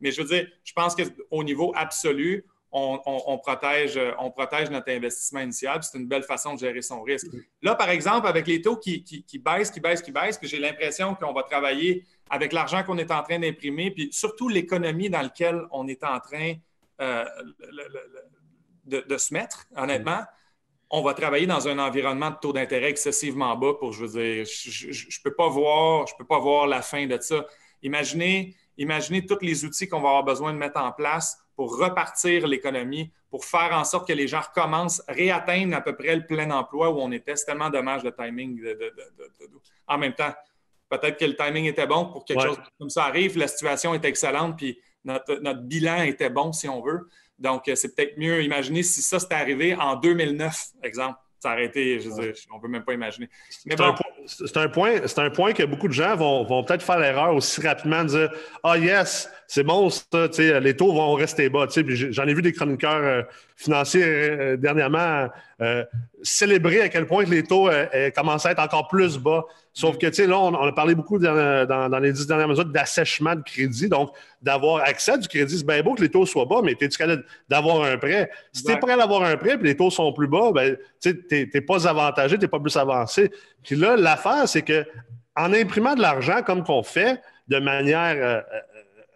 [0.00, 5.40] Mais je veux dire, je pense qu'au niveau absolu, on, protège, on protège notre investissement
[5.40, 5.82] initial.
[5.82, 7.28] C'est une belle façon de gérer son risque.
[7.62, 9.04] Là, par exemple, avec les taux qui,
[9.42, 13.10] baissent, qui baissent, qui baissent, puis j'ai l'impression qu'on va travailler avec l'argent qu'on est
[13.10, 16.54] en train d'imprimer, puis surtout l'économie dans laquelle on est en train
[17.00, 17.24] euh,
[18.84, 20.20] de, se mettre, honnêtement.
[20.90, 24.46] On va travailler dans un environnement de taux d'intérêt excessivement bas pour, je veux dire,
[24.46, 27.46] je ne peux pas voir, je peux pas voir la fin de ça.
[27.82, 32.46] Imaginez, imaginez tous les outils qu'on va avoir besoin de mettre en place pour repartir
[32.46, 36.50] l'économie, pour faire en sorte que les gens recommencent, réatteignent à peu près le plein
[36.50, 37.36] emploi où on était.
[37.36, 38.62] C'est tellement dommage le timing.
[39.86, 40.32] en même temps,
[40.88, 43.36] peut-être que le timing était bon pour quelque chose comme ça arrive.
[43.36, 47.08] La situation est excellente, puis notre, notre bilan était bon, si on veut.
[47.38, 48.42] Donc, c'est peut-être mieux.
[48.42, 52.56] Imaginez si ça s'était arrivé en 2009, exemple ça aurait été, je veux dire, on
[52.56, 53.28] ne peut même pas imaginer.
[54.28, 57.66] C'est un, point, un point que beaucoup de gens vont, vont peut-être faire l'erreur aussi
[57.66, 58.30] rapidement de dire
[58.62, 60.28] Ah, yes, c'est bon, ça,
[60.60, 61.66] les taux vont rester bas.
[62.10, 63.22] J'en ai vu des chroniqueurs euh,
[63.56, 65.28] financiers euh, dernièrement
[65.62, 65.82] euh,
[66.22, 67.70] célébrer à quel point les taux
[68.14, 69.44] commencent à être encore plus bas.
[69.78, 73.36] Sauf que, tu sais, là, on, a parlé beaucoup dans, les dix dernières mesures d'assèchement
[73.36, 73.88] de crédit.
[73.88, 74.10] Donc,
[74.42, 76.98] d'avoir accès à du crédit, c'est bien beau que les taux soient bas, mais es-tu
[76.98, 78.28] capable d'avoir un prêt?
[78.52, 80.76] Si tu es prêt à avoir un prêt et les taux sont plus bas, ben,
[81.00, 83.30] tu n'es pas avantagé, tu n'es pas plus avancé.
[83.62, 84.84] Puis là, l'affaire, c'est que
[85.36, 88.42] en imprimant de l'argent comme qu'on fait, de manière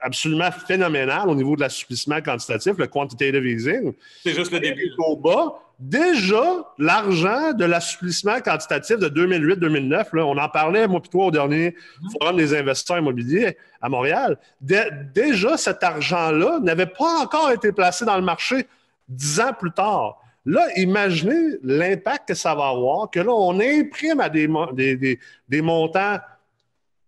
[0.03, 3.93] absolument phénoménale au niveau de l'assouplissement quantitatif, le quantitative easing.
[4.23, 4.91] C'est juste le début.
[4.99, 11.27] Au bas, déjà, l'argent de l'assouplissement quantitatif de 2008-2009, on en parlait, moi, puis toi,
[11.27, 12.19] au dernier mm-hmm.
[12.21, 14.39] Forum des investisseurs immobiliers à Montréal.
[14.61, 18.67] déjà, cet argent-là n'avait pas encore été placé dans le marché
[19.09, 20.19] dix ans plus tard.
[20.45, 25.63] Là, imaginez l'impact que ça va avoir, que là, on imprime à des, des, des
[25.63, 26.19] montants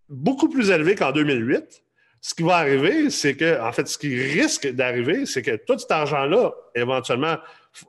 [0.07, 1.84] beaucoup plus élevés qu'en 2008
[2.25, 5.77] ce qui va arriver, c'est que, en fait, ce qui risque d'arriver, c'est que tout
[5.77, 7.35] cet argent-là, éventuellement,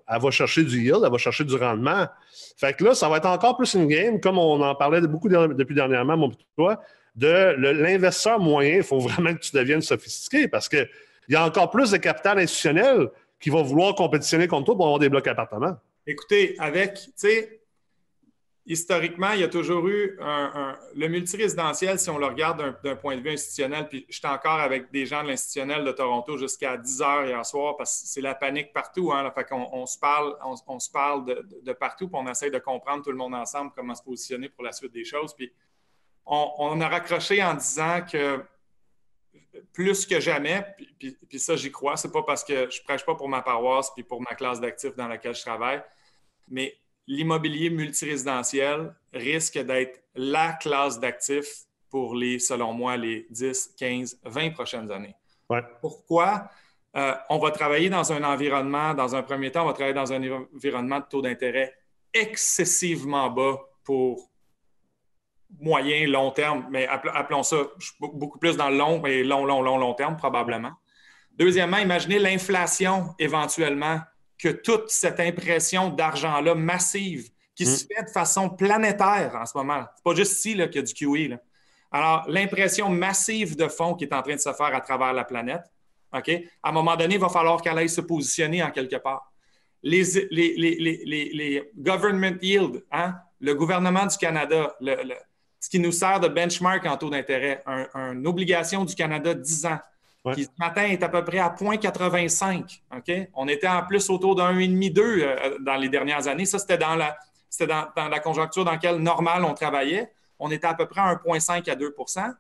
[0.07, 2.07] elle va chercher du yield, elle va chercher du rendement.
[2.59, 5.31] Fait que là, ça va être encore plus une game, comme on en parlait beaucoup
[5.31, 6.83] depuis dernièrement, mon petit toi,
[7.15, 8.77] de l'investisseur moyen.
[8.77, 10.87] Il faut vraiment que tu deviennes sophistiqué parce qu'il
[11.31, 13.09] y a encore plus de capital institutionnel
[13.41, 15.79] qui va vouloir compétitionner contre toi pour avoir des blocs appartements.
[16.07, 17.61] Écoutez, avec, tu sais,
[18.67, 23.17] historiquement, il y a toujours eu un, le multirésidentiel, si on le regarde d'un point
[23.17, 27.03] de vue institutionnel, puis j'étais encore avec des gens de l'institutionnel de Toronto jusqu'à 10
[27.03, 29.13] heures hier soir parce que c'est la panique partout.
[29.13, 31.25] Hein, fait on se parle, on, se parle
[31.63, 34.65] de, partout, puis on essaie de comprendre tout le monde ensemble comment se positionner pour
[34.65, 35.33] la suite des choses.
[35.33, 35.53] Puis
[36.27, 38.43] on, a raccroché en disant que
[39.73, 43.15] plus que jamais, puis, puis ça j'y crois, c'est pas parce que je prêche pas
[43.15, 45.83] pour ma paroisse puis pour ma classe d'actifs dans laquelle je travaille,
[46.49, 46.77] mais
[47.07, 54.51] l'immobilier multirésidentiel risque d'être la classe d'actifs pour les, selon moi, les 10, 15, 20
[54.51, 55.15] prochaines années.
[55.81, 56.51] Pourquoi?
[56.97, 60.13] Euh, on va travailler dans un environnement, dans un premier temps, on va travailler dans
[60.13, 60.23] un
[60.55, 61.75] environnement de taux d'intérêt
[62.13, 64.31] excessivement bas pour
[65.61, 67.57] moyen, long terme, mais appelons ça
[68.01, 70.73] beaucoup plus dans le long et long, long, long, long terme, probablement.
[71.33, 74.01] Deuxièmement, imaginez l'inflation éventuellement
[74.39, 77.89] que toute cette impression d'argent-là massive qui se hmm.
[77.89, 79.85] fait de façon planétaire en ce moment.
[79.97, 81.39] C'est pas juste ici qu'il y a du QE.
[81.91, 85.25] Alors, l'impression massive de fonds qui est en train de se faire à travers la
[85.25, 85.63] planète,
[86.13, 86.29] OK?
[86.63, 89.33] À un moment donné, il va falloir qu'elle aille se positionner en quelque part.
[89.83, 93.15] Les, les, government yield, hein?
[93.41, 94.77] le gouvernement du Canada,
[95.61, 97.63] ce qui nous sert de benchmark en taux d'intérêt,
[97.95, 99.79] une obligation du Canada 10 ans,
[100.35, 102.81] qui ce matin est à peu près à 0,85.
[102.97, 103.29] OK?
[103.35, 106.45] On était en plus autour d'un 1,5-2 euh, dans les dernières années.
[106.45, 107.17] Ça, c'était dans la,
[107.61, 110.11] dans, la conjoncture dans laquelle, normal, on travaillait.
[110.39, 112.35] On était à peu près à 1,5 à 2%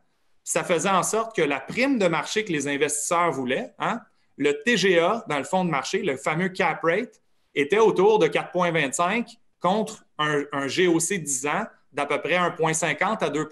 [0.44, 4.00] Ça faisait en sorte que la prime de marché que les investisseurs voulaient, hein,
[4.36, 7.20] le TGA dans le fonds de marché, le fameux cap rate,
[7.54, 13.30] était autour de 4,25 contre un, un GOC 10 ans d'à peu près 1,50 à
[13.30, 13.48] 2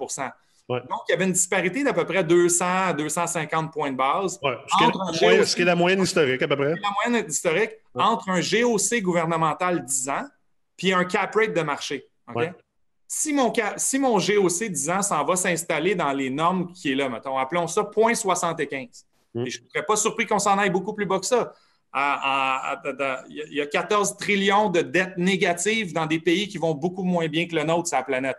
[0.69, 4.41] donc, il y avait une disparité d'à peu près 200 à 250 points de base.
[4.43, 6.75] Ce, qui est la moyenne historique, à peu près.
[6.75, 10.27] La moyenne historique entre un GOC gouvernemental 10 ans
[10.77, 12.09] puis un cap rate de marché.
[13.07, 16.95] Si, mon, si mon GOC 10 ans s'en va s'installer dans les normes qui est
[16.95, 19.05] là, mettons, appelons ça 0,75.
[19.35, 19.47] Mm.
[19.47, 21.53] Et je ne serais pas surpris qu'on s'en aille beaucoup plus bas que ça.
[21.95, 27.29] il y a 14 trillions de dettes négatives dans des pays qui vont beaucoup moins
[27.29, 28.39] bien que le nôtre sur la planète.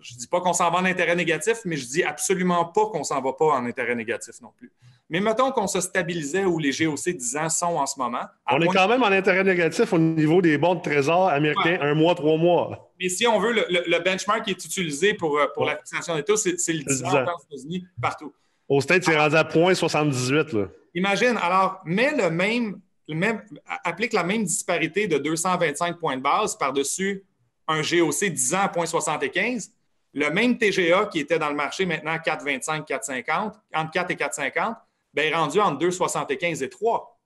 [0.00, 2.86] Je ne dis pas qu'on s'en va en intérêt négatif, mais je dis absolument pas
[2.86, 4.70] qu'on s'en va pas en intérêt négatif non plus.
[5.10, 8.22] Mais mettons qu'on se stabilisait où les GOC 10 ans sont en ce moment.
[8.50, 11.94] On est quand même en intérêt négatif au niveau des bons de trésor américains, un
[11.94, 12.90] mois, trois mois.
[12.98, 16.36] Mais si on veut, le, benchmark qui est utilisé pour, euh, la fixation des taux,
[16.36, 18.32] c'est le 10 ans aux États-Unis, partout.
[18.68, 20.68] Au States, c'est rendu à 0,78.
[20.94, 23.42] Imagine, alors, mets le même, le même,
[23.84, 27.24] applique la même disparité de 225 points de base par-dessus
[27.68, 29.70] un GOC 10 ans à 0,75
[30.14, 34.76] le même TGA qui était dans le marché maintenant 4,25, 4,50, entre 4 et 4,50,
[35.12, 37.20] bien, est rendu entre 2,75 et 3.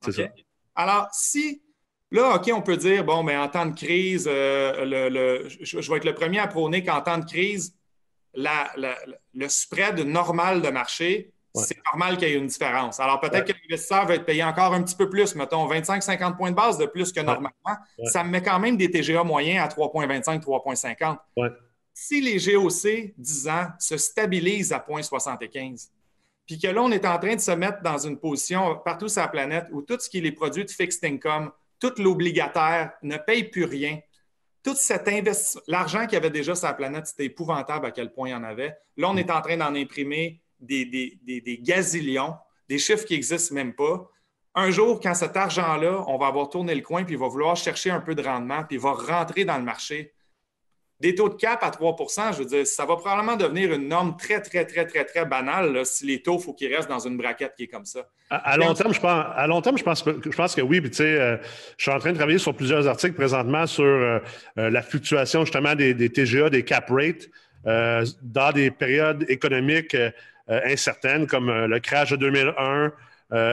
[0.74, 1.62] Alors, si
[2.10, 5.98] là, OK, on peut dire, bon, mais en temps de crise, euh, le, je, vais
[5.98, 7.76] être le premier à prôner qu'en temps de crise,
[8.34, 13.00] le spread normal de marché, c'est normal qu'il y ait une différence.
[13.00, 16.50] Alors, peut-être que l'investisseur va être payé encore un petit peu plus, mettons 25-50 points
[16.50, 17.52] de base de plus que normalement.
[18.04, 21.18] Ça me met quand même des TGA moyens à 3,25, 3,50.
[21.94, 25.88] Si les GOC 10 ans se stabilisent à 0,75,
[26.46, 29.20] puis que là, on est en train de se mettre dans une position partout sur
[29.20, 33.16] la planète où tout ce qui est les produits de fixed income, tout l'obligataire ne
[33.18, 33.98] paye plus rien.
[34.62, 38.12] Tout cet investissement, l'argent qu'il y avait déjà sur la planète, c'était épouvantable à quel
[38.12, 38.76] point il y en avait.
[38.96, 42.34] Là, on est en train d'en imprimer des, des, des, gazillions,
[42.68, 44.10] des chiffres qui n'existent même pas.
[44.54, 47.56] Un jour, quand cet argent-là, on va avoir tourné le coin, puis il va vouloir
[47.56, 50.12] chercher un peu de rendement, puis il va rentrer dans le marché,
[51.00, 54.16] des taux de cap à 3% je veux dire, ça va probablement devenir une norme
[54.16, 57.16] très, très, très, très, très banale si les taux, il faut qu'ils restent dans une
[57.16, 58.00] braquette qui est comme ça.
[58.30, 60.80] À, long, terme, je pense, à long terme, je pense, que oui.
[60.80, 61.36] Puis, tu sais, euh,
[61.76, 64.18] je suis en train de travailler sur plusieurs articles présentement sur euh,
[64.58, 67.28] euh, la fluctuation justement des, TGA, des cap rates
[67.64, 69.94] dans des périodes économiques
[70.48, 72.92] incertaines comme le crash de 2001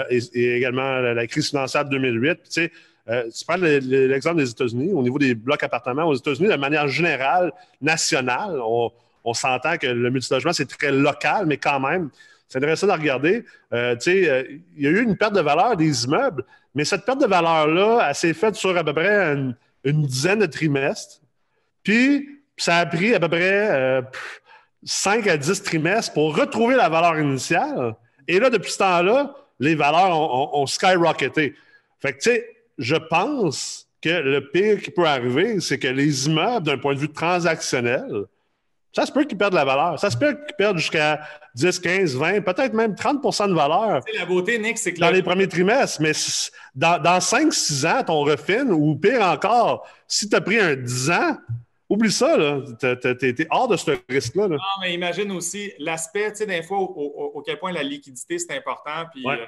[0.09, 2.35] et, et, également la, crise financière de 2008.
[2.35, 2.71] Tu sais,
[3.07, 6.87] euh, tu prends l'exemple des États-Unis, au niveau des blocs appartements, aux États-Unis, de manière
[6.87, 12.09] générale, nationale, on, s'entend que le multilogement, c'est très local, mais quand même,
[12.47, 13.43] c'est intéressant de regarder.
[13.73, 14.43] Euh, euh,
[14.77, 16.43] il y a eu une perte de valeur des immeubles,
[16.75, 19.55] mais cette perte de valeur-là, elle s'est faite sur à peu près une,
[20.03, 21.21] dizaine de trimestres.
[21.83, 22.27] Puis,
[22.57, 24.01] ça a pris à peu près
[24.85, 27.95] 5 à 10 trimestres pour retrouver la valeur initiale.
[28.27, 31.55] Et là, depuis ce temps-là, les valeurs ont, ont skyrocketé.
[31.99, 36.27] Fait que, tu sais, je pense que le pire qui peut arriver, c'est que les
[36.27, 38.25] immeubles, d'un point de vue transactionnel,
[38.95, 39.99] ça se peut qu'ils perdent la valeur.
[39.99, 41.19] Ça se peut qu'ils perdent jusqu'à
[41.55, 44.01] 10, 15, 20, peut-être même 30% de valeur.
[44.07, 44.99] C'est la beauté, Nick, c'est que.
[44.99, 46.01] Dans les premiers trimestres.
[46.01, 46.13] Mais
[46.75, 50.75] dans, dans 5, 6 ans, ton refine, ou pire encore, si tu as pris un
[50.75, 51.37] 10 ans,
[51.89, 52.61] oublie ça, là.
[52.79, 54.47] Tu es, hors de ce risque-là.
[54.47, 58.55] Non, mais imagine aussi l'aspect, tu sais, des fois, au, quel point la liquidité, c'est
[58.55, 59.05] important.
[59.11, 59.23] Puis.
[59.27, 59.45] Euh,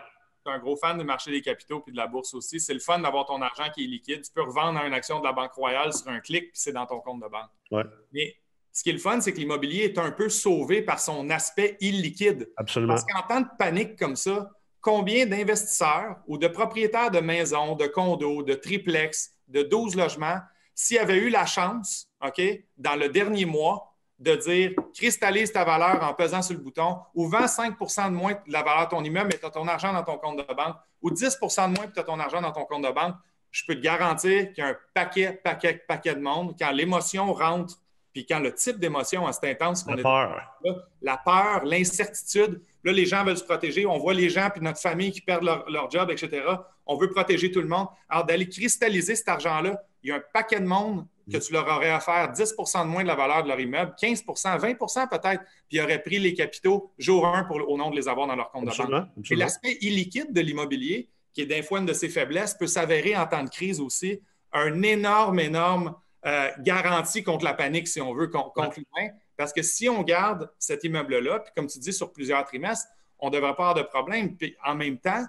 [0.49, 2.59] un gros fan du marché des capitaux puis de la bourse aussi.
[2.59, 4.21] C'est le fun d'avoir ton argent qui est liquide.
[4.21, 6.85] Tu peux revendre une action de la Banque Royale sur un clic, puis c'est dans
[6.85, 7.85] ton compte de banque.
[8.13, 8.35] Mais
[8.71, 11.77] ce qui est le fun, c'est que l'immobilier est un peu sauvé par son aspect
[11.79, 12.49] illiquide.
[12.57, 12.93] Absolument.
[12.93, 17.87] Parce qu'en temps de panique comme ça, combien d'investisseurs ou de propriétaires de maisons, de
[17.87, 20.39] condos, de triplex, de 12 logements,
[20.77, 22.39] s'ils avaient eu la chance, OK,
[22.77, 27.27] dans le dernier mois, de dire cristallise ta valeur en pesant sur le bouton ou
[27.27, 29.91] vends 5 de moins de la valeur de ton immeuble, mais tu as ton argent
[29.91, 32.51] dans ton compte de banque ou 10% de moins, et tu as ton argent dans
[32.51, 33.15] ton compte de banque,
[33.51, 36.55] je peux te garantir qu'il y a un paquet, paquet, paquet de monde.
[36.59, 37.75] Quand l'émotion rentre,
[38.13, 40.59] puis quand le type d'émotion assez intense la peur.
[41.01, 43.85] la peur, l'incertitude, là, les gens veulent se protéger.
[43.85, 46.43] On voit les gens puis notre famille qui perdent leur, leur job, etc.
[46.87, 47.87] On veut protéger tout le monde.
[48.09, 51.67] Alors, d'aller cristalliser cet argent-là, il y a un paquet de monde que tu leur
[51.67, 55.77] aurais offert 10% de moins de la valeur de leur immeuble, 15% 20% peut-être, puis
[55.77, 58.49] ils auraient pris les capitaux jour 1 pour, au nom de les avoir dans leur
[58.51, 59.09] compte de banque.
[59.29, 63.15] Et l'aspect illiquide de l'immobilier, qui est d'un fois une de ses faiblesses, peut s'avérer
[63.17, 64.21] en temps de crise aussi
[64.53, 65.95] un énorme, énorme
[66.25, 69.11] euh, garantie contre la panique, si on veut, contre, l'humain.
[69.35, 72.87] Parce que si on garde cet immeuble-là, puis comme tu dis, sur plusieurs trimestres,
[73.19, 74.35] on ne devrait pas avoir de problème.
[74.35, 75.23] Puis en même temps,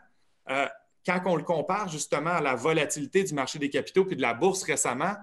[0.50, 0.66] euh,
[1.08, 4.34] quand on le compare justement à la volatilité du marché des capitaux puis de la
[4.34, 5.14] bourse récemment,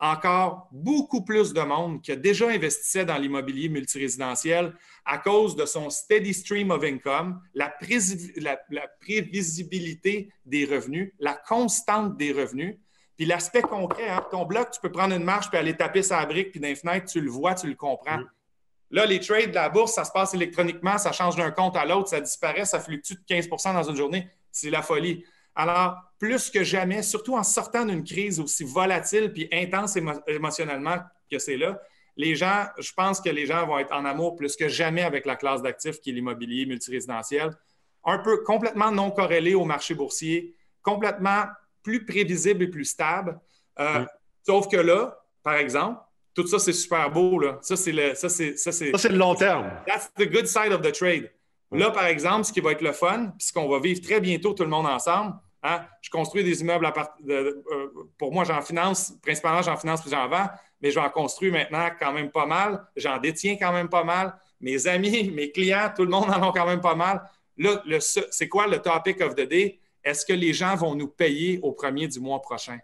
[0.00, 5.66] encore beaucoup plus de monde qui a déjà investi dans l'immobilier multirésidentiel à cause de
[5.66, 7.70] son steady stream of income, la,
[9.00, 12.78] prévisibilité des revenus, la constante des revenus,
[13.16, 14.08] puis l'aspect concret.
[14.08, 16.68] Hein, ton bloc, tu peux prendre une marche puis aller taper sa brique, puis dans
[16.68, 18.20] les fenêtres, tu le vois, tu le comprends.
[18.90, 21.84] Là, les trades de la bourse, ça se passe électroniquement, ça change d'un compte à
[21.84, 24.28] l'autre, ça disparaît, ça fluctue de 15% dans une journée.
[24.56, 25.24] C'est la folie.
[25.54, 29.96] Alors, plus que jamais, surtout en sortant d'une crise aussi volatile puis intense
[30.26, 30.98] émotionnellement
[31.30, 31.80] que c'est là,
[32.16, 35.26] les gens, je pense que les gens vont être en amour plus que jamais avec
[35.26, 37.50] la classe d'actifs qui est l'immobilier multirésidentiel,
[38.04, 41.44] un peu complètement non corrélé au marché boursier, complètement
[41.82, 43.38] plus prévisible et plus stable.
[43.78, 44.06] Euh,
[44.42, 46.00] sauf que là, par exemple,
[46.34, 47.38] tout ça, c'est super beau.
[47.38, 47.58] Là.
[47.60, 49.70] Ça, c'est le, ça, c'est, ça, c'est, le long terme.
[49.86, 51.30] That's the good side of the trade.
[51.72, 54.20] Là, par exemple, ce qui va être le fun, puis ce qu'on va vivre très
[54.20, 57.88] bientôt tout le monde ensemble, hein, je construis des immeubles à part, de, euh,
[58.18, 60.48] pour moi, j'en finance, principalement j'en finance puis j'en vends,
[60.80, 62.86] mais j'en construis maintenant quand même pas mal.
[62.94, 64.34] J'en détiens quand même pas mal.
[64.60, 67.28] Mes amis, mes clients, tout le monde en a quand même pas mal.
[67.56, 69.80] Là, c'est quoi le topic of the day?
[70.04, 72.78] Est-ce que les gens vont nous payer au premier du mois prochain?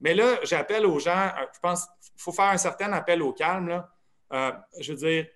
[0.00, 3.32] Mais là, j'appelle aux gens, euh, je pense qu'il faut faire un certain appel au
[3.32, 3.68] calme.
[3.68, 3.90] Là.
[4.32, 5.26] Euh, je veux dire,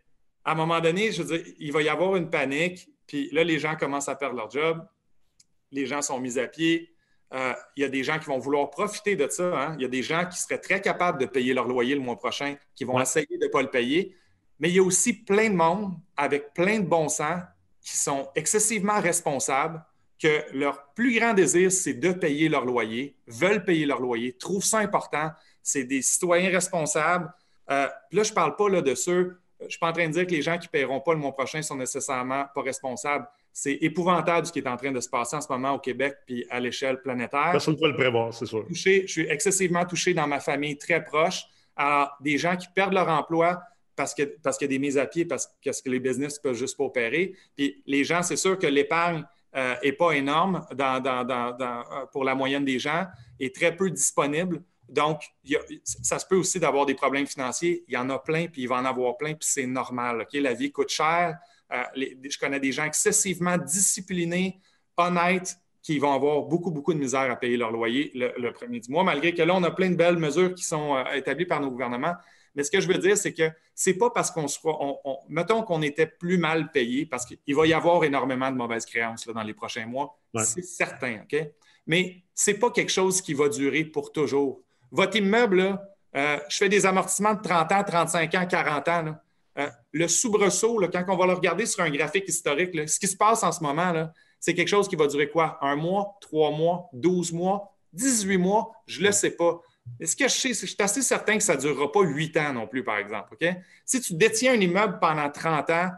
[0.45, 3.45] à un moment donné, je veux dire, il va y avoir une panique, puis là,
[3.45, 4.85] les gens commencent à perdre leur job,
[5.71, 6.95] les gens sont mis à pied.
[7.33, 9.59] Euh, il y a des gens qui vont vouloir profiter de ça.
[9.59, 9.75] Hein.
[9.79, 12.17] Il y a des gens qui seraient très capables de payer leur loyer le mois
[12.17, 14.15] prochain, qui vont essayer de ne pas le payer.
[14.61, 17.43] Mais il y a aussi plein de monde avec plein de bon sens
[17.81, 19.83] qui sont excessivement responsables,
[20.21, 24.65] que leur plus grand désir, c'est de payer leur loyer, veulent payer leur loyer, trouvent
[24.65, 25.33] ça important.
[25.63, 27.33] C'est des citoyens responsables.
[27.71, 30.07] Euh, là, je ne parle pas là, de ceux je ne suis pas en train
[30.09, 32.63] de dire que les gens qui ne paieront pas le mois prochain sont nécessairement pas
[32.63, 33.27] responsables.
[33.53, 36.17] C'est épouvantable ce qui est en train de se passer en ce moment au Québec
[36.27, 37.51] puis à l'échelle planétaire.
[37.53, 38.65] Personne ne peut le prévoir, c'est sûr.
[38.71, 41.45] je suis excessivement touché dans ma famille très proche.
[41.77, 43.63] à des gens qui perdent leur emploi
[43.97, 46.59] parce qu'il parce y a des mises à pied, parce que les business ne peuvent
[46.59, 47.35] juste pas opérer.
[47.57, 52.65] Puis les gens, c'est sûr que l'épargne n'est euh, pas énorme euh, pour la moyenne
[52.65, 53.07] des gens,
[53.39, 54.63] est très peu disponible.
[54.93, 55.23] Donc,
[55.83, 57.83] ça se peut aussi d'avoir des problèmes financiers.
[57.89, 60.27] Il y en a plein, puis il va en avoir plein, puis c'est normal.
[60.33, 61.39] La vie coûte cher.
[61.73, 64.61] Euh, je connais des gens excessivement disciplinés,
[64.99, 68.91] honnêtes, qui vont avoir beaucoup, beaucoup de misère à payer leur loyer le, premier du
[68.91, 71.61] mois, malgré que là, on a plein de belles mesures qui sont euh, établies par
[71.61, 72.15] nos gouvernements.
[72.55, 74.79] Mais ce que je veux dire, c'est que ce n'est pas parce qu'on soit.
[75.31, 79.27] mettons qu'on était plus mal payé, parce qu'il va y avoir énormément de mauvaises créances
[79.27, 80.19] dans les prochains mois.
[80.45, 81.35] C'est certain, OK?
[81.87, 84.63] Mais ce n'est pas quelque chose qui va durer pour toujours
[84.93, 85.81] votre immeuble,
[86.15, 89.17] euh, je fais des amortissements de 30 ans, 35 ans, 40 ans.
[89.59, 93.17] Euh, le soubresaut, quand on va le regarder sur un graphique historique, ce qui se
[93.17, 95.59] passe en ce moment, c'est quelque chose qui va durer quoi?
[95.63, 98.73] Un mois, trois mois, 12 mois, 18 mois?
[98.87, 99.61] Je ne le sais pas.
[99.99, 101.91] Mais ce que je sais, c'est que je suis assez certain que ça ne durera
[101.91, 103.37] pas 8 ans non plus, par exemple.
[103.85, 105.91] Si tu détiens un immeuble pendant 30 ans,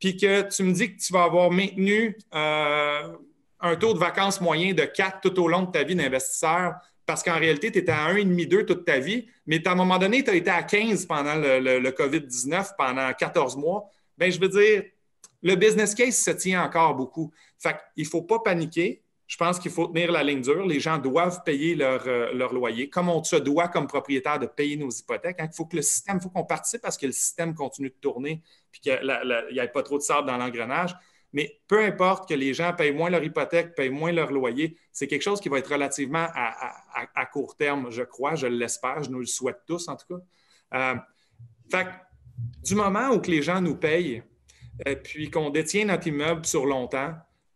[0.00, 3.16] puis que tu me dis que tu vas avoir maintenu euh,
[3.60, 6.74] un taux de vacances moyen de 4 tout au long de ta vie d'investisseur,
[7.08, 10.22] parce qu'en réalité, tu étais à 1,5-2 toute ta vie, mais à un moment donné,
[10.22, 13.88] tu as été à 15 pendant le, COVID-19, pendant 14 mois.
[14.18, 14.82] Bien, je veux dire,
[15.42, 17.32] le business case se tient encore beaucoup.
[17.58, 19.02] Fait qu'il ne faut pas paniquer.
[19.26, 20.66] Je pense qu'il faut tenir la ligne dure.
[20.66, 24.44] Les gens doivent payer leur, euh, leur loyer, comme on se doit comme propriétaire de
[24.46, 25.40] payer nos hypothèques.
[25.40, 25.48] Hein.
[25.50, 27.96] Il faut que le système, il faut qu'on participe parce que le système continue de
[28.02, 28.42] tourner
[28.74, 29.00] et qu'il
[29.52, 30.94] n'y ait pas trop de sable dans l'engrenage.
[31.32, 35.06] Mais peu importe que les gens payent moins leur hypothèque, payent moins leur loyer, c'est
[35.06, 39.20] quelque chose qui va être relativement à, court terme, je crois, je l'espère, je nous
[39.20, 40.22] le souhaite tous en tout cas.
[40.74, 40.94] Euh,
[41.70, 41.86] fait
[42.64, 44.22] du moment où que les gens nous payent,
[44.86, 47.14] euh, puis qu'on détient notre immeuble sur longtemps,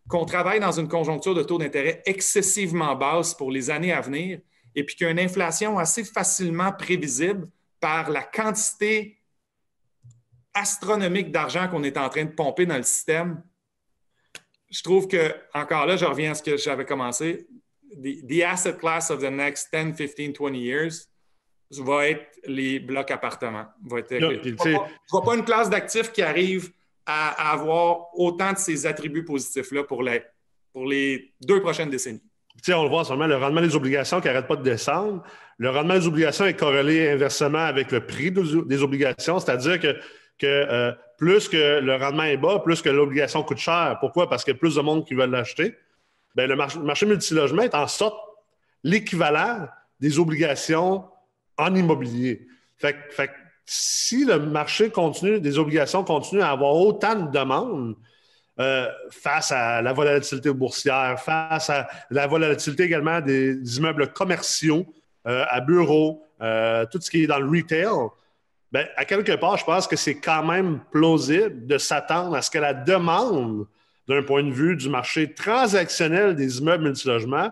[0.08, 4.40] qu'on travaille dans une conjoncture de taux d'intérêt excessivement basse pour les années à venir,
[4.74, 7.48] et puis qu'il y a une inflation assez facilement prévisible
[7.80, 9.18] par la quantité
[10.54, 13.42] astronomique d'argent qu'on est en train de pomper dans le système,
[14.72, 17.46] je trouve que, encore là, je reviens à ce que j'avais commencé.
[18.02, 20.92] The, asset class of the next 10, 15, 20 years
[21.78, 23.66] va être les blocs appartements.
[23.84, 24.76] Va être, je ne
[25.10, 26.70] vois, pas une classe d'actifs qui arrive
[27.04, 30.22] à, avoir autant de ces attributs positifs-là pour les,
[30.72, 32.22] pour les deux prochaines décennies.
[32.68, 35.22] on le voit en ce moment, le rendement des obligations qui n'arrête pas de descendre.
[35.58, 39.98] Le rendement des obligations est corrélé inversement avec le prix des obligations, c'est-à-dire que
[40.38, 43.96] que euh, plus que le rendement est bas, plus que l'obligation coûte cher.
[44.00, 44.28] Pourquoi?
[44.28, 45.76] Parce qu'il y a plus de monde qui veulent l'acheter.
[46.34, 48.16] Bien, le marché, multilogement est en sorte
[48.82, 49.68] l'équivalent
[50.00, 51.04] des obligations
[51.58, 52.46] en immobilier.
[52.76, 52.96] Fait
[53.64, 57.94] si le marché continue, des obligations continuent à avoir autant de demandes,
[58.58, 64.84] euh, face à la volatilité boursière, face à la volatilité également des, immeubles commerciaux,
[65.28, 66.26] euh, à bureaux,
[66.90, 67.86] tout ce qui est dans le retail,
[68.72, 72.50] Bien, à quelque part, je pense que c'est quand même plausible de s'attendre à ce
[72.50, 73.66] que la demande,
[74.08, 77.50] d'un point de vue du marché transactionnel des immeubles multilogements,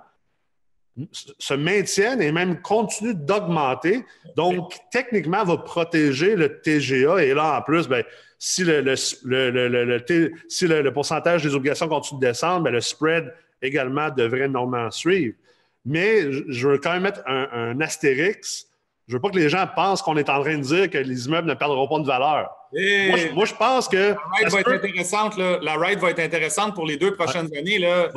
[1.39, 4.05] se maintienne et même continue d'augmenter.
[4.35, 7.23] Donc, techniquement, va protéger le TGA.
[7.23, 8.03] Et là, en plus, bien,
[8.39, 8.83] si, le,
[10.91, 15.35] pourcentage des obligations continue de descendre, bien, le spread également devrait normalement suivre.
[15.85, 18.70] Mais je veux quand même mettre un astérix
[19.11, 21.27] je veux pas que les gens pensent qu'on est en train de dire que les
[21.27, 22.49] immeubles ne perdront pas de valeur.
[23.35, 23.97] Moi, je, pense que.
[23.97, 25.37] La ride va être intéressante.
[25.37, 27.81] La ride va être intéressante pour les deux prochaines années.
[27.81, 28.09] Là.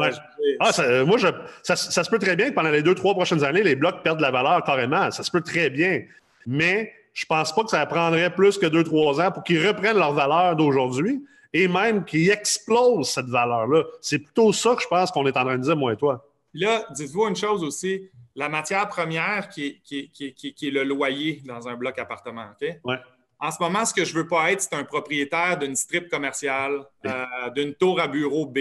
[0.60, 1.18] Ah, ça, moi,
[1.64, 4.20] ça, se peut très bien que pendant les deux, trois prochaines années, les blocs perdent
[4.20, 5.10] de la valeur carrément.
[5.10, 6.04] Ça se peut très bien.
[6.46, 9.98] Mais je pense pas que ça prendrait plus que deux, trois ans pour qu'ils reprennent
[9.98, 13.82] leur valeur d'aujourd'hui et même qu'ils explosent cette valeur-là.
[14.00, 16.24] C'est plutôt ça que je pense qu'on est en train de dire, moi et toi.
[16.54, 21.68] Là, dites-vous une chose aussi, la matière première qui est, qui, est le loyer dans
[21.68, 22.68] un bloc appartement, OK?
[22.84, 22.98] Ouais.
[23.40, 26.10] En ce moment, ce que je ne veux pas être, c'est un propriétaire d'une strip
[26.10, 28.58] commerciale, euh, d'une tour à bureau B.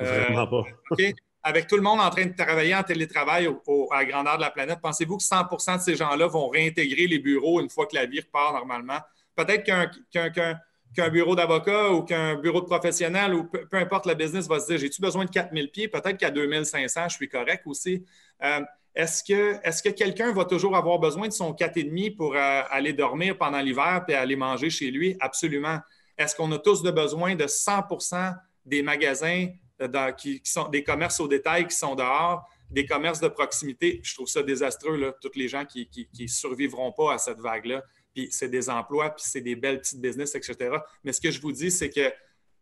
[0.00, 0.64] Euh, Vraiment pas.
[1.46, 4.50] Avec tout le monde en train de travailler en télétravail à la grandeur de la
[4.50, 8.06] planète, pensez-vous que 100% de ces gens-là vont réintégrer les bureaux une fois que la
[8.06, 8.98] vie repart normalement?
[9.36, 14.58] Peut-être qu'un bureau d'avocat ou qu'un bureau de professionnel ou peu, importe le business va
[14.58, 15.86] se dire j'ai-tu besoin de 4000 pieds?
[15.86, 18.04] Peut-être qu'à 2500, je suis correct aussi.
[18.42, 18.62] Euh,
[18.94, 22.92] est-ce que, est que quelqu'un va toujours avoir besoin de son 4,5 pour euh, aller
[22.92, 25.16] dormir pendant l'hiver et aller manger chez lui?
[25.20, 25.80] Absolument.
[26.16, 29.48] Est-ce qu'on a tous de besoin de 100% des magasins,
[29.82, 34.00] euh, qui, sont des commerces au détail qui sont dehors, des commerces de proximité?
[34.04, 35.88] Je trouve ça désastreux, là, tous les gens qui
[36.20, 37.82] ne survivront pas à cette vague-là.
[38.14, 40.76] Puis c'est des emplois, puis c'est des belles petites business, etc.
[41.02, 42.12] Mais ce que je vous dis, c'est que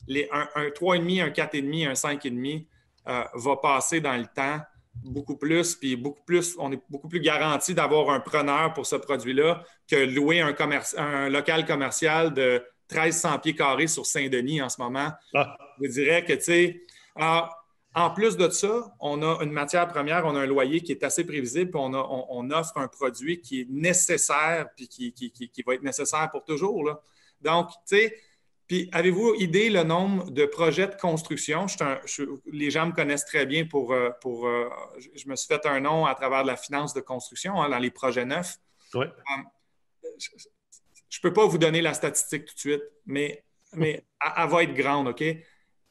[0.09, 2.66] les, un, un 3,5, un 4,5, un 5,5
[3.09, 4.61] euh, va passer dans le temps
[4.95, 8.97] beaucoup plus, puis beaucoup plus, on est beaucoup plus garanti d'avoir un preneur pour ce
[8.97, 10.55] produit-là que louer un,
[10.99, 15.11] un local commercial de 1300 pieds carrés sur Saint-Denis en ce moment.
[15.34, 15.57] Ah.
[15.80, 16.80] Je dirais que, tu sais,
[17.16, 21.03] en plus de ça, on a une matière première, on a un loyer qui est
[21.03, 25.82] assez prévisible, puis on, offre un produit qui est nécessaire, puis qui, qui va être
[25.82, 26.84] nécessaire pour toujours.
[26.84, 27.01] Là.
[27.40, 28.16] Donc, tu sais,
[28.73, 31.66] puis, avez-vous idée le nombre de projets de construction?
[32.47, 33.93] les gens me connaissent très bien pour.
[33.93, 34.66] Euh, pour euh,
[35.14, 37.91] je me suis fait un nom à travers la finance de construction hein, dans les
[37.91, 38.57] projets neufs.
[38.95, 39.05] Euh,
[40.16, 43.45] je ne peux pas vous donner la statistique tout de suite, mais,
[43.75, 44.07] mais
[44.39, 45.23] elle, va être grande, OK?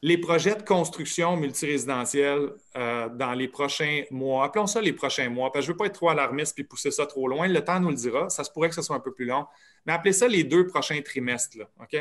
[0.02, 5.62] Les projets de construction multirésidentielle dans les prochains mois, appelons ça les prochains mois, parce
[5.62, 7.46] que je ne veux pas être trop alarmiste puis pousser ça trop loin.
[7.46, 8.28] Le temps nous le dira.
[8.28, 9.46] Ça se pourrait que ce soit un peu plus long,
[9.86, 11.96] mais appelez ça les deux prochains trimestres, OK?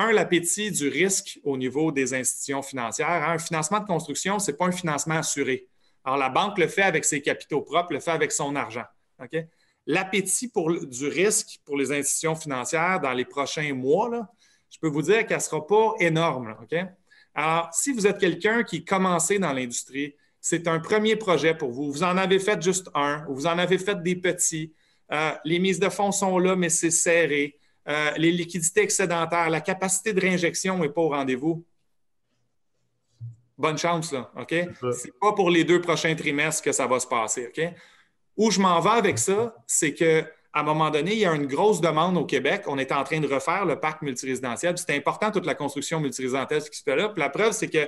[0.00, 3.08] Un, l'appétit du risque au niveau des institutions financières.
[3.08, 3.34] Hein.
[3.34, 5.68] Un financement de construction, ce n'est pas un financement assuré.
[6.04, 8.84] Alors, la banque le fait avec ses capitaux propres, le fait avec son argent.
[9.86, 10.50] L'appétit
[10.86, 14.28] du risque pour les institutions financières dans les prochains mois,
[14.70, 16.54] je peux vous dire qu'elle ne sera pas énorme.
[17.34, 21.70] Alors, si vous êtes quelqu'un qui est commencé dans l'industrie, c'est un premier projet pour
[21.70, 21.92] vous.
[21.92, 24.72] Vous en avez fait juste un, ou vous en avez fait des petits.
[25.12, 27.59] Euh, les mises de fonds sont là, mais c'est serré.
[27.88, 31.64] Euh, les liquidités excédentaires, la capacité de réinjection n'est pas au rendez-vous.
[33.56, 34.54] Bonne chance, là, OK?
[34.92, 37.62] C'est pas pour les deux prochains trimestres que ça va se passer, OK?
[38.36, 40.24] Où je m'en vais avec ça, c'est qu'à
[40.54, 42.62] un moment donné, il y a une grosse demande au Québec.
[42.66, 44.74] On est en train de refaire le parc multirésidentiel.
[44.78, 47.10] C'est important, toute la construction multirésidentielle qui se fait là.
[47.10, 47.86] Puis la preuve, c'est que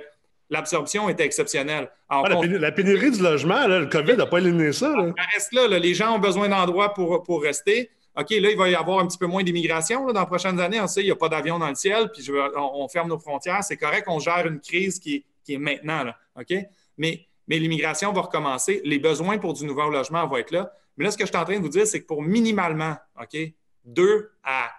[0.51, 1.91] l'absorption était exceptionnelle.
[2.09, 4.91] Ah, la, pénurie du logement, le COVID n'a pas éliminé ça.
[4.91, 5.13] Là.
[5.33, 7.91] reste là, Les gens ont besoin d'endroits pour, pour rester.
[8.15, 10.81] OK, là, il va y avoir un petit peu moins d'immigration dans les prochaines années.
[10.81, 13.65] On sait qu'il n'y a pas d'avion dans le ciel, puis on, ferme nos frontières.
[13.65, 16.05] C'est correct, on gère une crise qui est, maintenant.
[16.05, 16.55] Là, OK?
[16.99, 18.83] Mais, mais l'immigration va recommencer.
[18.85, 20.73] Les besoins pour du nouveau logement vont être là.
[20.97, 22.97] Mais là, ce que je suis en train de vous dire, c'est que pour minimalement,
[23.21, 23.37] OK,
[23.85, 24.71] deux à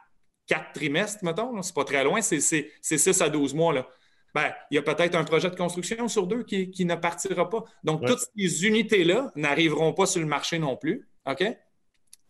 [0.46, 3.74] quatre trimestres, mettons, c'est pas très loin, c'est six à 12 mois.
[3.74, 3.88] Là.
[4.34, 7.64] Ben, il y a peut-être un projet de construction sur deux qui, ne partira pas.
[7.84, 11.08] Donc, toutes ces unités-là n'arriveront pas sur le marché non plus.
[11.26, 11.44] OK?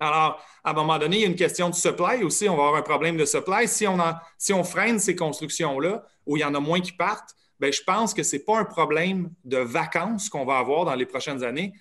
[0.04, 2.50] Alors, à un moment donné, il y a une question de supply aussi.
[2.50, 3.68] On va avoir un problème de supply.
[3.68, 3.98] Si on,
[4.38, 7.82] si on freine ces constructions-là, où il y en a moins qui partent, bien, je
[7.82, 11.44] pense que ce n'est pas un problème de vacances qu'on va avoir dans les prochaines
[11.44, 11.74] années,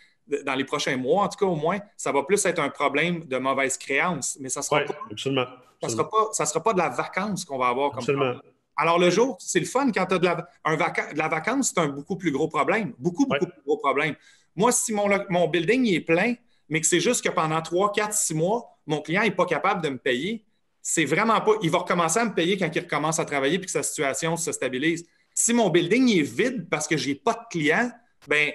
[0.44, 1.80] dans les prochains mois, en tout cas au moins.
[1.96, 5.46] Ça va plus être un problème de mauvaise créance, mais ça ne sera, pas, absolument,
[5.82, 8.34] Ça sera, sera pas de la vacance qu'on va avoir comme absolument.
[8.76, 11.72] Alors, le jour, c'est le fun quand tu as de la, un de la vacance,
[11.74, 12.94] c'est un beaucoup plus gros problème.
[12.98, 14.14] Beaucoup, beaucoup plus gros problème.
[14.56, 16.34] Moi, si mon, mon building est plein,
[16.72, 19.82] mais que c'est juste que pendant 3, 4, 6 mois, mon client n'est pas capable
[19.82, 20.42] de me payer,
[20.80, 21.52] c'est vraiment pas.
[21.62, 24.38] Il va recommencer à me payer quand il recommence à travailler et que sa situation
[24.38, 25.06] se stabilise.
[25.34, 27.90] Si mon building est vide parce que je n'ai pas de clients,
[28.26, 28.52] ben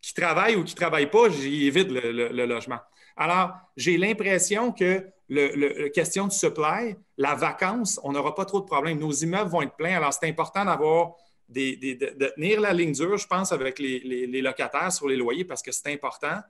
[0.00, 2.78] qui travaille ou qui ne travaille pas, j'y vide le, logement.
[3.16, 8.66] Alors, j'ai l'impression que le, question de supply, la vacance, on n'aura pas trop de
[8.66, 9.00] problèmes.
[9.00, 9.96] Nos immeubles vont être pleins.
[9.96, 11.14] Alors, c'est important d'avoir
[11.48, 15.62] des, de, tenir la ligne dure, je pense, avec les, locataires sur les loyers parce
[15.62, 16.40] que c'est important.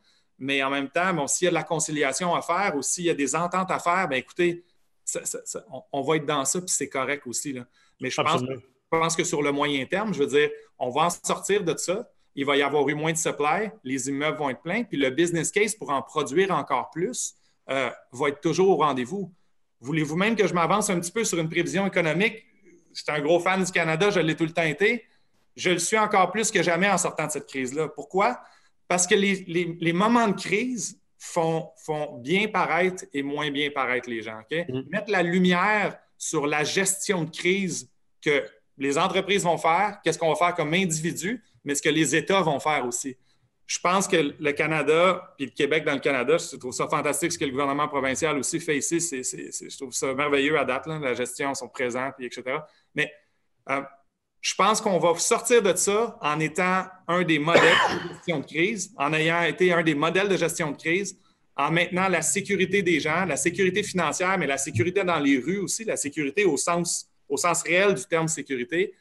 [0.40, 3.04] Mais en même temps, bon, s'il y a de la conciliation à faire ou s'il
[3.04, 4.64] y a des ententes à faire, bien écoutez,
[5.92, 7.52] on, va être dans ça, puis c'est correct aussi.
[7.52, 7.66] Là.
[8.00, 8.20] Mais je
[8.88, 12.10] pense, que sur le moyen terme, je veux dire, on va en sortir de ça.
[12.34, 15.10] Il va y avoir eu moins de supply, les immeubles vont être pleins, puis le
[15.10, 17.34] business case pour en produire encore plus
[17.68, 19.30] euh, va être toujours au rendez-vous.
[19.80, 22.46] Voulez-vous même que je m'avance un petit peu sur une prévision économique?
[22.94, 25.04] J'étais un gros fan du Canada, je l'ai tout le temps été.
[25.56, 27.88] Je le suis encore plus que jamais en sortant de cette crise-là.
[27.88, 28.40] Pourquoi?
[28.90, 34.20] Parce que les, moments de crise font, font, bien paraître et moins bien paraître les
[34.20, 34.40] gens.
[34.50, 34.80] Mm.
[34.90, 37.88] Mettre la lumière sur la gestion de crise
[38.20, 38.44] que
[38.76, 42.40] les entreprises vont faire, qu'est-ce qu'on va faire comme individu, mais ce que les États
[42.40, 43.16] vont faire aussi
[43.70, 47.30] je pense que le Canada, puis le Québec dans le Canada, je trouve ça fantastique
[47.30, 48.98] ce que le gouvernement provincial aussi fait ici.
[48.98, 52.58] je trouve ça merveilleux à date, la gestion, son présent, puis etc.
[52.96, 53.12] Mais
[53.68, 53.80] euh,
[54.40, 58.46] je pense qu'on va sortir de ça en étant un des modèles de gestion de
[58.46, 61.18] crise, en ayant été un des modèles de gestion de crise,
[61.56, 65.58] en maintenant la sécurité des gens, la sécurité financière, mais la sécurité dans les rues
[65.58, 68.94] aussi, la sécurité au sens, au sens réel du terme sécurité.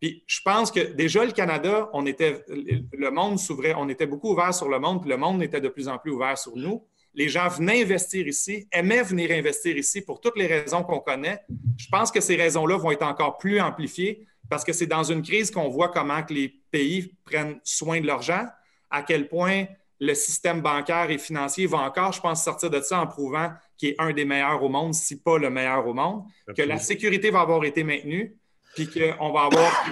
[0.00, 4.32] Puis je pense que déjà, le Canada, on était, le monde s'ouvrait, on était beaucoup
[4.32, 6.82] ouvert sur le monde, puis le monde était de plus en plus ouvert sur nous.
[7.14, 11.40] Les gens venaient investir ici, aimaient venir investir ici pour toutes les raisons qu'on connaît.
[11.76, 15.22] Je pense que ces raisons-là vont être encore plus amplifiées parce que c'est dans une
[15.22, 18.46] crise qu'on voit comment que les pays prennent soin de leur gens,
[18.90, 19.66] à quel point
[20.00, 23.90] le système bancaire et financier va encore, je pense, sortir de ça en prouvant qu'il
[23.90, 26.24] est un des meilleurs au monde, si pas le meilleur au monde,
[26.56, 28.34] que la sécurité va avoir été maintenue,
[28.74, 29.84] puis qu'on va avoir,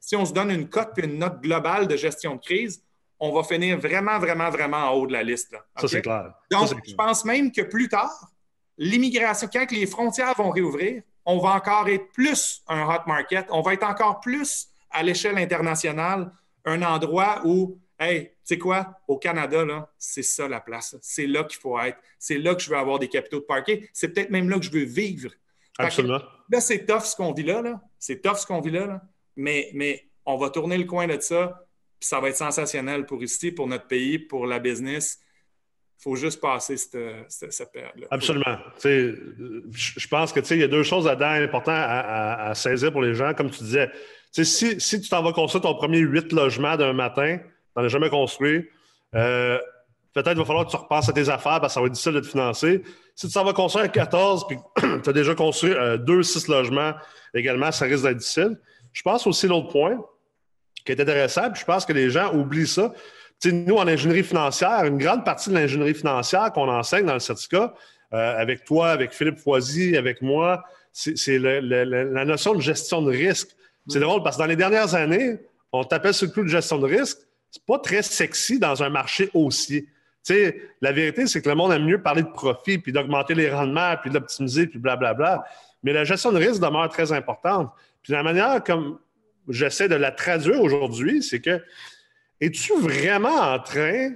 [0.00, 2.82] si on se donne une cote puis une note globale de gestion de crise,
[3.24, 5.54] on va finir vraiment, vraiment, vraiment en haut de la liste.
[5.76, 6.34] Ça, c'est clair.
[6.50, 8.32] Donc, je pense même que plus tard,
[8.76, 13.60] l'immigration, quand les frontières vont réouvrir, on va encore être plus un hot market, on
[13.60, 16.32] va être encore plus à l'échelle internationale,
[16.64, 20.96] un endroit où, hey, tu sais quoi, au Canada, là, c'est ça la place.
[21.00, 21.98] C'est là qu'il faut être.
[22.18, 23.88] C'est là que je veux avoir des capitaux de parquet.
[23.92, 25.30] C'est peut-être même là que je veux vivre.
[25.78, 26.18] Absolument.
[26.50, 27.62] là, c'est tough ce qu'on vit là.
[27.62, 27.80] là.
[28.00, 29.00] C'est tough ce qu'on vit là.
[29.36, 31.64] Mais, mais on va tourner le coin de ça.
[32.02, 35.20] Puis ça va être sensationnel pour ici, pour notre pays, pour la business.
[36.00, 36.98] Il faut juste passer cette,
[37.28, 38.08] cette, période-là.
[38.10, 38.58] Absolument.
[38.82, 43.34] Je pense qu'il y a deux choses là-dedans importantes à, saisir pour les gens.
[43.34, 43.88] Comme tu disais,
[44.32, 47.44] si, si tu t'en vas construire ton premier huit logements d'un matin, tu
[47.76, 48.68] n'en as jamais construit,
[49.14, 49.60] euh,
[50.12, 52.14] peut-être va falloir que tu repasses à tes affaires parce que ça va être difficile
[52.14, 52.82] de te financer.
[53.14, 54.56] Si tu s'en vas construire 14 puis
[55.04, 56.94] tu as déjà construit euh, deux, six logements
[57.32, 58.58] également, ça risque d'être difficile.
[58.92, 60.04] Je pense aussi l'autre point
[60.84, 62.92] qui est intéressant, puis je pense que les gens oublient ça.
[63.44, 67.74] nous, en ingénierie financière, une grande partie de l'ingénierie financière qu'on enseigne dans le certificat,
[68.12, 70.62] euh, avec toi, avec Philippe Foisy, avec moi,
[70.92, 73.48] c'est la notion de gestion de risque.
[73.88, 75.38] C'est drôle parce que dans les dernières années,
[75.72, 77.18] on t'appelle sur le coup de gestion de risque.
[77.50, 79.88] C'est pas très sexy dans un marché haussier.
[80.24, 83.34] Tu sais, la vérité, c'est que le monde aime mieux parler de profit, puis d'augmenter
[83.34, 85.44] les rendements, puis d'optimiser, puis blablabla.
[85.82, 87.72] Mais la gestion de risque demeure très importante.
[88.02, 88.98] Puis la manière comme
[89.48, 91.62] j'essaie de la traduire aujourd'hui, c'est que
[92.40, 94.10] es-tu vraiment en train,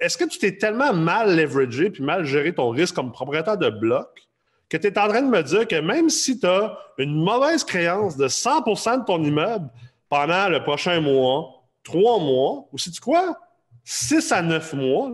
[0.00, 3.70] est-ce que tu t'es tellement mal leveragé puis mal géré ton risque comme propriétaire de
[3.70, 4.08] bloc
[4.68, 7.64] que tu es en train de me dire que même si tu as une mauvaise
[7.64, 9.68] créance de 100% de ton immeuble
[10.08, 13.36] pendant le prochain mois, trois mois, ou si tu quoi,
[13.84, 15.10] 6 à 9 mois,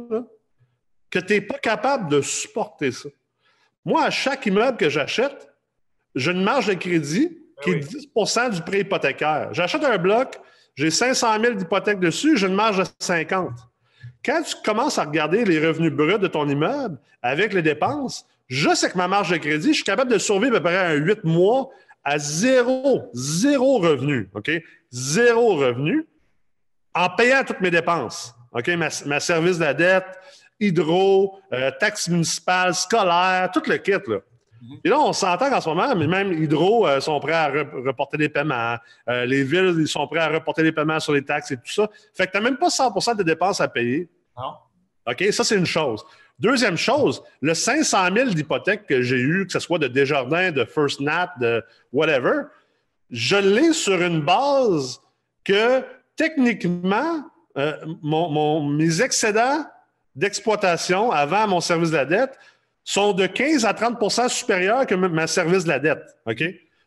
[1.10, 3.08] que tu n'es pas capable de supporter ça?
[3.84, 5.50] Moi, à chaque immeuble que j'achète,
[6.14, 9.48] j'ai une marge de crédit qui est 10% du prêt hypothécaire.
[9.52, 10.38] J'achète un bloc,
[10.74, 13.50] j'ai 500 000 d'hypothèque dessus, j'ai une marge de 50.
[14.24, 18.74] Quand tu commences à regarder les revenus bruts de ton immeuble avec les dépenses, je
[18.74, 20.94] sais que ma marge de crédit, je suis capable de survivre à peu près un
[20.94, 21.70] 8 mois
[22.04, 24.50] à zéro, zéro revenu, OK?
[24.90, 26.06] Zéro revenu
[26.94, 28.34] en payant toutes mes dépenses.
[28.52, 30.18] OK, ma, service de la dette,
[30.60, 33.92] hydro, euh, taxes municipales, scolaires, tout le kit.
[34.06, 34.18] Là.
[34.66, 34.80] Mhm.
[34.84, 38.16] Et là, on s'entend qu'en ce moment, mais même Hydro euh, sont prêts à reporter
[38.18, 38.76] des paiements.
[39.08, 41.72] Euh, les villes ils sont prêts à reporter des paiements sur les taxes et tout
[41.72, 41.88] ça.
[42.14, 44.08] Fait que tu n'as même pas 100% de dépenses à payer.
[44.36, 44.54] Non.
[45.08, 46.04] OK, ça, c'est une chose.
[46.38, 50.64] Deuxième chose, le 500 000 d'hypothèques que j'ai eu, que ce soit de Desjardins, de
[50.64, 52.42] First Nat, de whatever,
[53.10, 55.00] je l'ai sur une base
[55.44, 55.82] que
[56.16, 57.22] techniquement,
[57.56, 59.64] euh, mes excédents
[60.14, 62.38] d'exploitation avant mon service de la dette
[62.86, 66.16] sont de 15 à 30% supérieurs que ma service de la dette.
[66.24, 66.42] OK?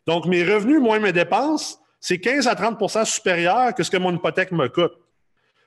[0.06, 4.16] Donc, mes revenus moins mes dépenses, c'est 15 à 30% supérieur que ce que mon
[4.16, 4.94] hypothèque me coûte.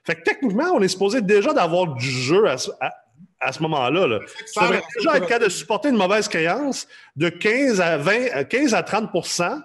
[0.04, 4.08] Fait que techniquement, on est supposé déjà d'avoir du jeu à, ce moment-là.
[4.08, 4.20] Là.
[4.48, 8.74] Ça devrait déjà être capable de supporter une mauvaise créance de 15 à 20, 15
[8.74, 9.62] à 30%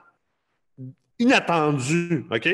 [1.18, 2.26] inattendue.
[2.30, 2.48] OK?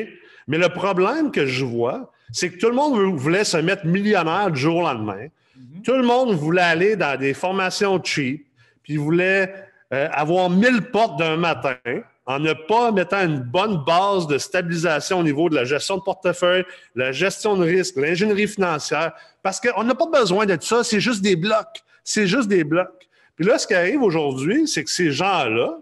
[0.47, 4.49] Mais le problème que je vois, c'est que tout le monde voulait se mettre millionnaire
[4.51, 5.27] du jour au lendemain.
[5.55, 5.81] Mhm.
[5.83, 8.45] Tout le monde voulait aller dans des formations cheap,
[8.83, 9.53] puis voulait
[9.93, 11.77] euh, avoir 1000 portes d'un matin
[12.25, 16.01] en ne pas mettant une bonne base de stabilisation au niveau de la gestion de
[16.01, 20.99] portefeuille, la gestion de risque, l'ingénierie financière, parce qu'on n'a pas besoin de ça, c'est
[20.99, 21.83] juste des blocs.
[22.03, 23.07] C'est juste des blocs.
[23.35, 25.77] Puis là, ce qui arrive aujourd'hui, c'est que ces gens-là,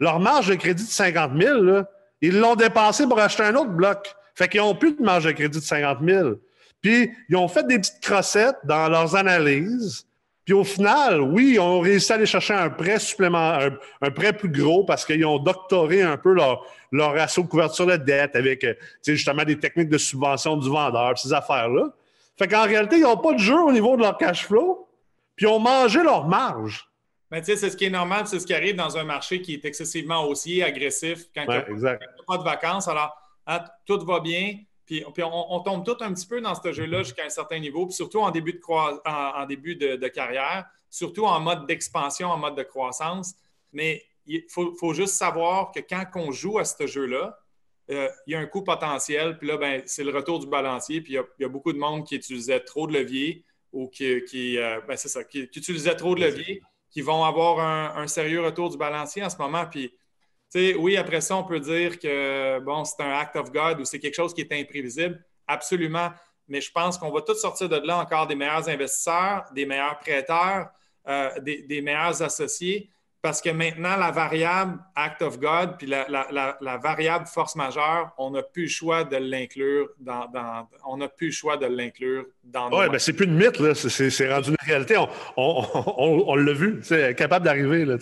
[0.00, 1.82] leur marge de crédit de 50 000,
[2.20, 4.14] ils l'ont dépensé pour acheter un autre bloc.
[4.34, 6.30] Fait qu'ils n'ont plus de marge de crédit de 50 000.
[6.80, 10.06] Puis, ils ont fait des petites crossettes dans leurs analyses.
[10.44, 14.32] Puis au final, oui, ils ont réussi à aller chercher un prêt supplémentaire, un, prêt
[14.32, 18.34] plus gros parce qu'ils ont doctoré un peu leur, leur ratio de couverture de dette
[18.34, 18.74] avec euh,
[19.06, 21.92] justement des techniques de subvention du vendeur, ces affaires-là.
[22.36, 24.88] Fait qu'en réalité, ils n'ont pas de jeu au niveau de leur cash flow,
[25.36, 26.88] puis ils ont mangé leur marge.
[27.30, 29.40] Mais tu sais, c'est ce qui est normal, c'est ce qui arrive dans un marché
[29.40, 32.88] qui est excessivement haussier, agressif, quand il n'y a, pas de vacances.
[32.88, 33.16] Alors,
[33.46, 34.56] hein, tout va bien,
[34.90, 37.94] puis, on, tombe tout un petit peu dans ce jeu-là jusqu'à un certain niveau, puis
[37.94, 42.64] surtout en début de, en, début de, carrière, surtout en mode d'expansion, en mode de
[42.64, 43.34] croissance.
[43.72, 47.38] Mais il faut, juste savoir que quand on joue à ce jeu-là,
[47.92, 51.00] euh, il y a un coût potentiel, puis là, ben, c'est le retour du balancier,
[51.00, 54.58] puis il y, a, beaucoup de monde qui utilisait trop de levier ou qui, qui
[54.58, 58.44] euh, ben, c'est ça, qui, utilisait trop de levier, qui vont avoir un, un, sérieux
[58.44, 59.66] retour du balancier en ce moment.
[59.66, 59.92] Puis
[60.54, 63.98] oui, après ça, on peut dire que bon, c'est un act of God ou c'est
[63.98, 65.24] quelque chose qui est imprévisible.
[65.46, 66.10] Absolument.
[66.48, 69.98] Mais je pense qu'on va tous sortir de là encore des meilleurs investisseurs, des meilleurs
[69.98, 70.70] prêteurs,
[71.06, 72.90] euh, des, meilleurs associés.
[73.22, 78.42] Parce que maintenant, la variable act of God, puis la, variable force majeure, on n'a
[78.42, 80.26] plus le choix de l'inclure dans,
[80.86, 82.70] on n'a plus le choix de l'inclure dans.
[82.70, 83.74] Oui, mais c'est plus une mythe, là.
[83.74, 84.96] C'est, rendu une réalité.
[85.36, 87.98] On, l'a vu, c'est capable d'arriver, là.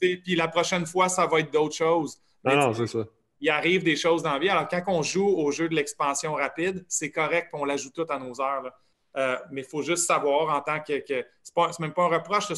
[0.00, 2.20] Puis la prochaine fois, ça va être d'autres choses.
[2.44, 3.04] non, non, c'est ça.
[3.40, 4.48] Il arrive des choses dans la vie.
[4.50, 8.18] Alors, quand on joue au jeu de l'expansion rapide, c'est correct, on l'ajoute tout à
[8.18, 8.62] nos heures.
[8.62, 8.72] Là.
[9.16, 10.98] Euh, mais il faut juste savoir en tant que.
[11.00, 12.48] que c'est même pas un reproche,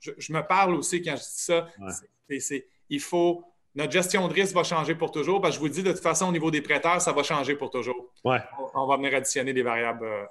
[0.00, 1.66] je, me parle aussi quand je dis ça.
[2.88, 3.44] il faut.
[3.72, 6.02] Notre gestion de risque va changer pour toujours, parce que je vous dis, de toute
[6.02, 8.12] façon, au niveau des prêteurs, ça va changer pour toujours.
[8.24, 8.38] Ouais.
[8.74, 10.04] On, va venir additionner des variables.
[10.04, 10.24] Euh,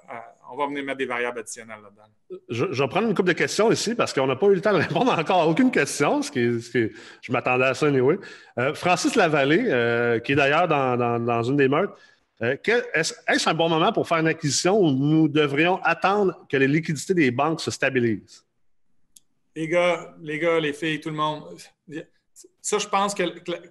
[0.52, 2.38] on va venir mettre des variables additionnelles là-dedans.
[2.50, 4.74] Je, vais prendre une couple de questions ici parce qu'on n'a pas eu le temps
[4.74, 8.18] de répondre encore à aucune question, ce qui, je m'attendais à ça anyway.
[8.58, 11.96] Euh, Francis Lavallée, qui est d'ailleurs dans, une des meurtres,
[12.42, 12.56] euh,
[12.94, 17.14] est-ce un bon moment pour faire une acquisition ou nous devrions attendre que les liquidités
[17.14, 18.44] des banques se stabilisent?
[19.54, 21.44] Les gars, les gars, les filles, tout le monde.
[22.62, 23.22] Ça, je pense que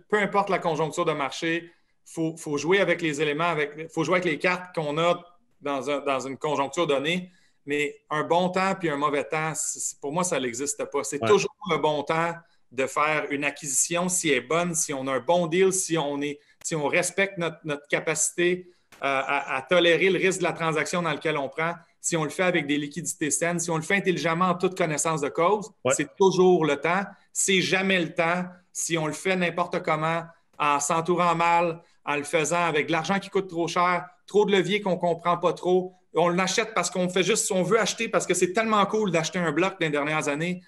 [0.07, 1.71] peu importe la conjoncture de marché,
[2.17, 5.19] il faut, jouer avec les éléments, il faut jouer avec les cartes qu'on a
[5.61, 7.31] dans, une conjoncture donnée.
[7.65, 9.53] Mais un bon temps puis un mauvais temps,
[10.01, 11.03] pour moi, ça n'existe pas.
[11.03, 12.33] C'est toujours le bon temps
[12.71, 15.97] de faire une acquisition si elle est bonne, si on a un bon deal, si
[15.97, 18.69] on est si on respecte notre, capacité
[19.03, 22.29] euh, à, tolérer le risque de la transaction dans laquelle on prend, si on le
[22.29, 25.71] fait avec des liquidités saines, si on le fait intelligemment en toute connaissance de cause,
[25.91, 27.03] c'est toujours le temps.
[27.33, 30.23] C'est jamais le temps si on le fait n'importe comment,
[30.57, 34.51] en s'entourant mal, en le faisant avec de l'argent qui coûte trop cher, trop de
[34.51, 35.93] leviers qu'on ne comprend pas trop.
[36.13, 39.39] On l'achète parce qu'on fait juste, on veut acheter parce que c'est tellement cool d'acheter
[39.39, 40.61] un bloc dans les dernières années.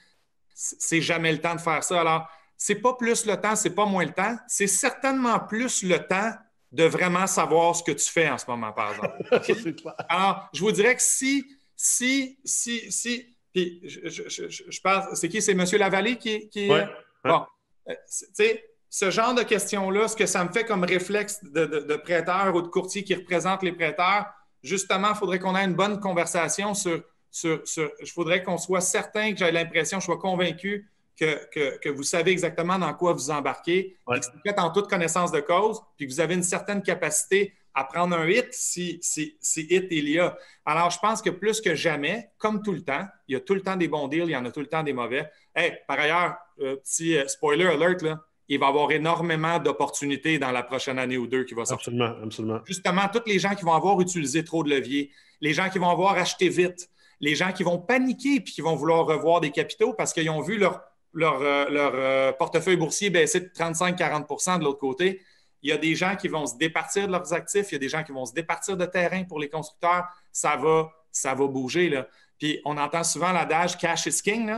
[0.53, 2.01] C'est jamais le temps de faire ça.
[2.01, 2.29] Alors,
[2.64, 6.32] c'est pas plus le temps, c'est pas moins le temps, c'est certainement plus le temps
[6.72, 9.84] de vraiment savoir ce que tu fais en ce moment, par exemple.
[10.07, 11.43] Alors, je vous dirais que si,
[11.76, 15.41] si, si, si, puis je, parle, c'est qui?
[15.41, 15.66] C'est M.
[15.80, 16.68] Lavallée qui, qui.
[16.68, 17.45] Bon,
[17.89, 21.66] euh, tu sais, ce genre de questions-là, ce que ça me fait comme réflexe de,
[21.66, 24.28] de, prêteur ou de courtier qui représente les prêteurs,
[24.62, 27.01] justement, il faudrait qu'on ait une bonne conversation sur.
[27.32, 32.03] sur, sur je voudrais qu'on soit certain que j'ai l'impression, je sois convaincu que, vous
[32.03, 36.07] savez exactement dans quoi vous embarquez, que vous faites en toute connaissance de cause, puis
[36.07, 40.20] que vous avez une certaine capacité à prendre un hit si, si, hit il y
[40.20, 40.38] a.
[40.66, 43.53] Alors, je pense que plus que jamais, comme tout le temps, il y a tout
[43.53, 45.30] le temps des bons deals, il y en a tout le temps des mauvais.
[45.55, 50.38] Hey, par ailleurs, euh, petit euh, spoiler alert, là, il va y avoir énormément d'opportunités
[50.38, 51.93] dans la prochaine année ou deux qui va sortir.
[51.93, 52.59] Absolument, absolument.
[52.66, 55.09] Justement, tous les gens qui vont avoir utilisé trop de leviers,
[55.39, 56.89] les gens qui vont avoir acheté vite,
[57.22, 60.41] les gens qui vont paniquer puis qui vont vouloir revoir des capitaux parce qu'ils ont
[60.41, 60.82] vu leur
[61.14, 65.22] leur, euh, euh, portefeuille boursier baisser de 35-40% de l'autre côté.
[65.62, 67.80] Il y a des gens qui vont se départir de leurs actifs, il y a
[67.80, 70.05] des gens qui vont se départir de terrain pour les constructeurs.
[70.32, 71.89] Ça va, ça va bouger.
[71.89, 72.07] Là.
[72.39, 74.51] Puis on entend souvent l'adage cash is king.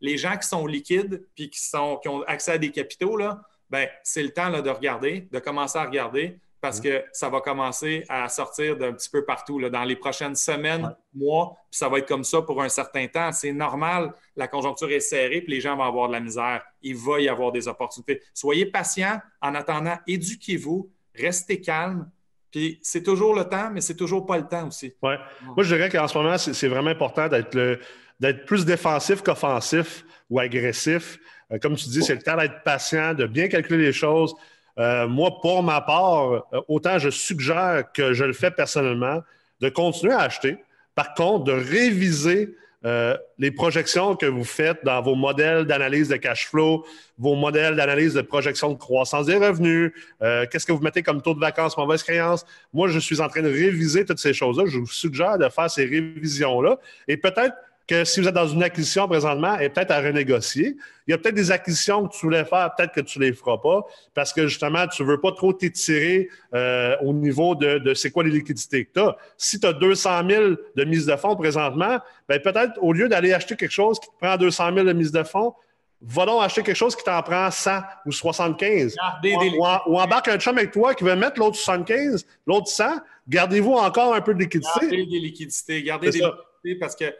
[0.00, 3.40] Les gens qui sont liquides puis qui, sont, qui ont accès à des capitaux, là,
[3.70, 8.04] ben, c'est le temps de regarder, de commencer à regarder parce que ça va commencer
[8.08, 11.98] à sortir d'un petit peu partout là, dans les prochaines semaines, mois, puis ça va
[11.98, 13.32] être comme ça pour un certain temps.
[13.32, 16.62] C'est normal, la conjoncture est serrée, puis les gens vont avoir de la misère.
[16.82, 18.20] Il va y avoir des opportunités.
[18.34, 22.10] Soyez patient en attendant, éduquez-vous, restez calme.
[22.50, 24.92] Puis c'est toujours le temps, mais c'est toujours pas le temps aussi.
[25.02, 25.16] Ouais.
[25.42, 31.18] Moi, je dirais qu'en ce moment, c'est vraiment important d'être plus défensif qu'offensif ou agressif.
[31.52, 34.34] Euh, comme tu dis, c'est le temps d'être patient, de bien calculer les choses,
[34.78, 39.22] euh, moi, pour ma part, euh, autant je suggère que je le fais personnellement,
[39.60, 40.56] de continuer à acheter.
[40.94, 42.54] Par contre, de réviser
[42.86, 46.86] euh, les projections que vous faites dans vos modèles d'analyse de cash flow,
[47.18, 51.34] vos modèles d'analyse de projection de croissance des revenus, qu'est-ce que vous mettez comme taux
[51.34, 52.46] de vacances, mauvaise créance.
[52.72, 54.64] Moi, je suis en train de réviser toutes ces choses-là.
[54.66, 57.54] Je vous suggère de faire ces révisions-là et peut-être
[57.90, 60.76] que si vous êtes dans une acquisition présentement, est peut-être à renégocier.
[61.08, 63.32] Il y a peut-être des acquisitions que tu voulais faire, peut-être que tu ne les
[63.32, 63.84] feras pas,
[64.14, 68.22] parce que justement, tu ne veux pas trop t'étirer euh, au niveau de, c'est quoi
[68.22, 69.16] les liquidités que tu as.
[69.36, 70.44] Si tu as 200 000
[70.76, 74.14] de mise de fonds présentement, ben peut-être au lieu d'aller acheter quelque chose qui te
[74.20, 75.52] prend 200 000 de mise de fonds,
[76.00, 78.94] va donc acheter quelque chose qui t'en prend 100 ou 75.
[79.24, 82.84] Ou, ou, embarque un chum avec toi qui veut mettre l'autre 75, l'autre 100.
[83.28, 84.80] Gardez-vous encore un peu de liquidité.
[84.80, 85.82] Gardez des liquidités.
[85.82, 87.12] Gardez des liquidités parce que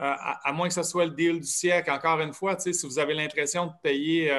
[0.00, 2.98] euh, à, moins que ce soit le deal du siècle, encore une fois, si vous
[2.98, 4.32] avez l'impression de payer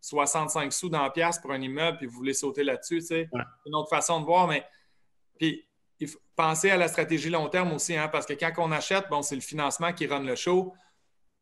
[0.00, 3.28] 65 euh, sous dans la pièce pour un immeuble puis vous voulez sauter là-dessus, c'est
[3.66, 4.64] une autre façon de voir, mais
[5.38, 5.66] puis,
[6.00, 9.08] il faut penser à la stratégie long terme aussi, hein, parce que quand on achète,
[9.10, 10.74] bon, c'est le financement qui run le show.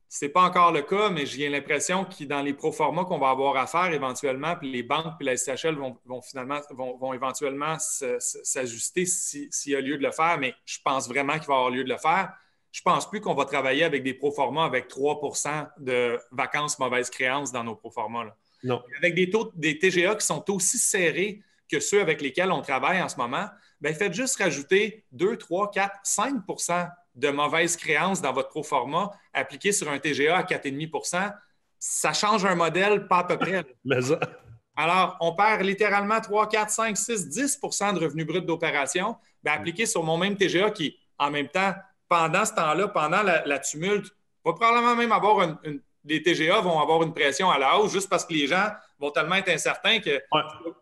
[0.08, 3.18] Ce n'est pas encore le cas, mais j'ai l'impression que dans les pro forma qu'on
[3.18, 7.76] va avoir à faire éventuellement, puis les banques puis la SHL vont, finalement vont, éventuellement
[7.78, 11.56] s'ajuster s'il y a lieu de le faire, mais je pense vraiment qu'il va y
[11.56, 12.34] avoir lieu de le faire
[12.72, 17.10] je ne pense plus qu'on va travailler avec des proformas avec 3% de vacances mauvaises
[17.10, 18.34] créances dans nos proformas.
[18.64, 18.82] Non.
[18.96, 23.00] Avec des taux des TGA qui sont aussi serrés que ceux avec lesquels on travaille
[23.02, 23.46] en ce moment,
[23.80, 29.72] bien, faites juste rajouter 2, 3, 4, 5% de mauvaises créances dans votre proforma appliqué
[29.72, 31.34] sur un TGA à 4,5%
[31.78, 33.64] Ça change un modèle pas à peu près.
[34.76, 39.84] Alors, on perd littéralement 3, 4, 5, 6, 10% de revenus bruts d'opération, bien, appliqué
[39.84, 41.74] sur mon même TGA qui, en même temps,
[42.12, 44.04] pendant ce temps-là, pendant la, tumulte,
[44.44, 48.10] va probablement même avoir une, les TGA vont avoir une pression à la hausse juste
[48.10, 48.66] parce que les gens
[49.00, 50.20] vont tellement être incertains que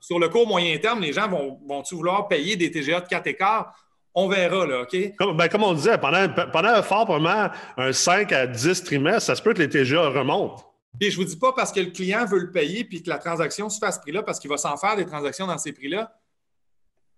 [0.01, 3.28] sur le court moyen terme, les gens vont, vont-ils vouloir payer des TGA de 4
[3.28, 3.72] écarts?
[4.12, 4.97] On verra, là, OK?
[5.16, 9.22] Comme, ben, comme on disait, pendant, pendant un fort, probablement un 5 à 10 trimestres,
[9.22, 10.64] ça se peut que les TGA remontent.
[11.01, 13.09] Et je ne vous dis pas parce que le client veut le payer puis que
[13.09, 15.72] la transaction se fasse ce prix-là, parce qu'il va s'en faire des transactions dans ces
[15.72, 16.11] prix-là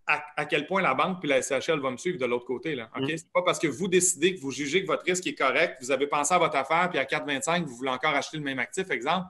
[0.07, 2.73] à, quel point la banque puis la SHL va me suivre de l'autre côté.
[2.73, 3.19] Ce n'est mm.
[3.33, 6.07] pas parce que vous décidez que vous jugez que votre risque est correct, vous avez
[6.07, 9.27] pensé à votre affaire, puis à 4,25, vous voulez encore acheter le même actif, exemple.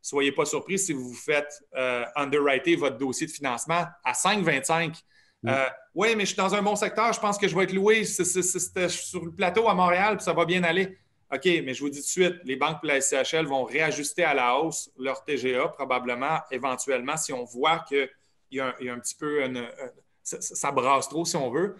[0.00, 4.94] Soyez pas surpris si vous faites euh, underwriter votre dossier de financement à 5,25.
[5.42, 5.48] Mm.
[5.48, 7.72] Euh, oui, mais je suis dans un bon secteur, je pense que je vais être
[7.72, 10.98] loué C'était sur le plateau à Montréal, puis ça va bien aller.
[11.32, 14.24] OK, mais je vous dis tout de suite, les banques et la SCHL vont réajuster
[14.24, 18.08] à la hausse leur TGA probablement, éventuellement, si on voit qu'il
[18.52, 19.66] y, a un petit peu une,
[20.24, 21.76] ça, brasse trop si on veut.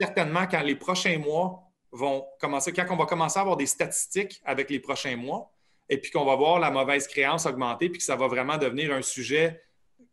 [0.00, 4.42] certainement, quand les prochains mois vont commencer, quand on va commencer à avoir des statistiques
[4.44, 5.50] avec les prochains mois,
[5.88, 8.92] et puis qu'on va voir la mauvaise créance augmenter, puis que ça va vraiment devenir
[8.92, 9.62] un sujet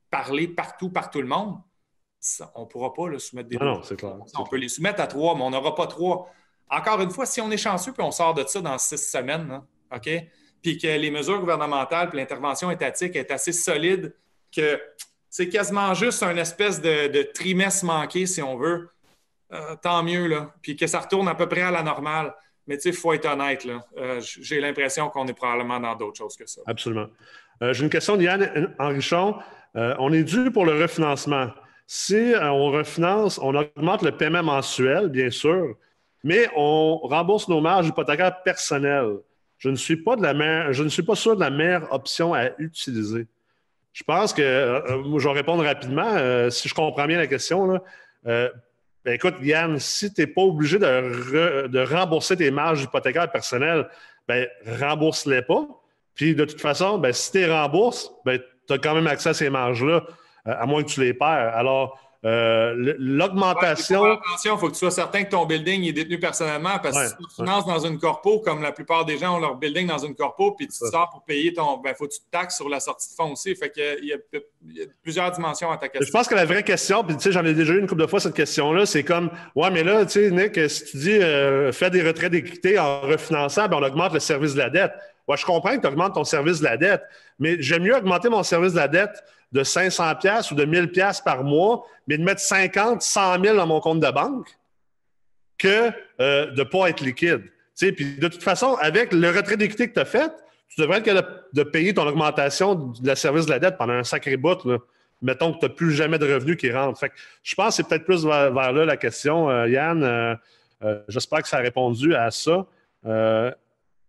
[0.09, 1.57] parlé partout par tout le monde,
[2.53, 3.57] on ne pourra pas le soumettre des.
[3.57, 4.17] Non, c'est clair.
[4.35, 6.29] On peut les soumettre à trois, mais on n'aura pas trois.
[6.69, 9.49] Encore une fois, si on est chanceux, puis on sort de ça dans six semaines,
[9.51, 9.65] hein,
[9.95, 10.09] OK?
[10.61, 14.15] Puis que les mesures gouvernementales, puis l'intervention étatique est assez solide
[14.55, 14.79] que
[15.31, 18.89] c'est quasiment juste un espèce de, trimestre manqué, si on veut.
[19.53, 20.53] Euh, tant mieux, là.
[20.61, 22.33] Puis que ça retourne à peu près à la normale.
[22.67, 23.83] Mais tu sais, il faut être honnête, là.
[23.97, 26.61] Euh, j'ai l'impression qu'on est probablement dans d'autres choses que ça.
[26.67, 27.07] Absolument.
[27.63, 29.35] Euh, j'ai une question d'Yann Henrichon.
[29.73, 31.49] on est dû pour le refinancement.
[31.87, 35.75] Si on refinance, on augmente le paiement mensuel, bien sûr,
[36.25, 39.17] mais on rembourse nos marges hypothécaires personnelles.
[39.57, 43.27] Je de je ne suis pas sûr de la meilleure option à utiliser.
[43.93, 46.07] Je pense que, euh, euh, je vais répondre rapidement.
[46.07, 47.79] Euh, si je comprends bien la question,
[48.23, 53.89] ben, écoute, Yann, si tu n'es pas obligé de, rembourser tes marges hypothécaires personnelles,
[54.27, 54.47] ben,
[54.79, 55.67] rembourse-les pas.
[56.13, 59.29] Puis de toute façon, ben, si tu les rembourses, ben, tu as quand même accès
[59.29, 60.03] à ces marges-là,
[60.45, 61.55] à moins que tu les perds.
[61.55, 64.03] Alors, euh, l'augmentation.
[64.03, 67.07] attention, il faut que tu sois certain que ton building est détenu personnellement parce que
[67.07, 69.97] si tu finances dans une corpo, comme la plupart des gens ont leur building dans
[69.97, 71.77] une corpo, puis tu te sors pour payer ton.
[71.77, 73.55] Ben, faut que tu te taxes sur la sortie de fonds aussi.
[73.55, 74.17] Fait qu'il y, a,
[75.01, 76.05] plusieurs dimensions à ta question.
[76.05, 78.01] Je pense que la vraie question, puis tu sais, j'en ai déjà eu une couple
[78.01, 81.13] de fois cette question-là, c'est comme Ouais, mais là, tu sais, Nick, si tu dis
[81.13, 84.93] euh, fais des retraits d'équité en refinançant, ben, on augmente le service de la dette.
[85.27, 87.01] Ouais, je comprends que tu augmentes ton service de la dette,
[87.39, 90.91] mais j'aime mieux augmenter mon service de la dette de 500 pièces ou de 1000
[90.91, 94.47] pièces par mois, mais de mettre 50, 100 000 dans mon compte de banque
[95.57, 97.43] que euh, de ne pas être liquide.
[97.77, 100.31] Puis de toute façon, avec le retrait d'équité que tu as fait,
[100.69, 103.93] tu devrais être capable de, payer ton augmentation de la service de la dette pendant
[103.93, 104.59] un sacré bout.
[105.21, 106.99] Mettons que tu n'as plus jamais de revenus qui rentrent.
[106.99, 107.11] Fait
[107.43, 110.03] je pense que c'est peut-être plus vers, là la question, euh, Yann.
[110.03, 110.35] Euh,
[111.07, 112.65] j'espère que ça a répondu à ça.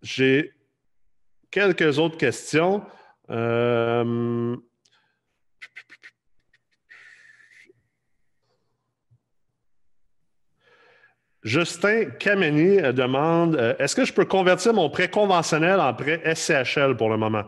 [0.02, 0.52] J'ai
[1.50, 2.82] quelques autres questions.
[11.42, 17.08] Justin Kameni demande Est-ce que je peux convertir mon prêt conventionnel en prêt SCHL pour
[17.10, 17.44] le moment?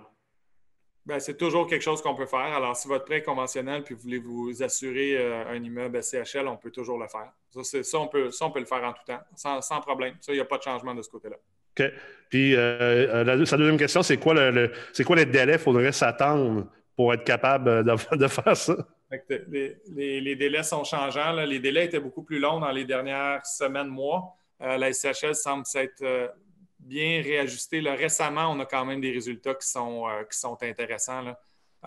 [1.07, 2.41] Ben, c'est toujours quelque chose qu'on peut faire.
[2.41, 6.49] Alors, si votre prêt est conventionnel puis vous voulez vous assurer euh, un immeuble SCHL,
[6.49, 7.31] on peut toujours le faire.
[7.63, 9.21] Ça, ça, on, peut, ça on peut le faire en tout temps,
[9.61, 10.15] sans, problème.
[10.21, 11.37] Ça, il n'y a pas de changement de ce côté-là.
[11.79, 11.93] OK.
[12.31, 15.93] Puis, euh, euh, sa deuxième question, c'est quoi, le, c'est quoi les délais qu'il faudrait
[15.93, 18.75] s'attendre pour être capable de, faire ça?
[19.89, 21.33] Les, délais sont changeants.
[21.33, 24.37] Les délais étaient beaucoup plus longs dans les dernières semaines, mois.
[24.61, 26.03] la SCHL semble s'être
[26.85, 27.81] bien réajusté.
[27.81, 31.35] récemment, on a quand même des résultats qui sont, euh, intéressants.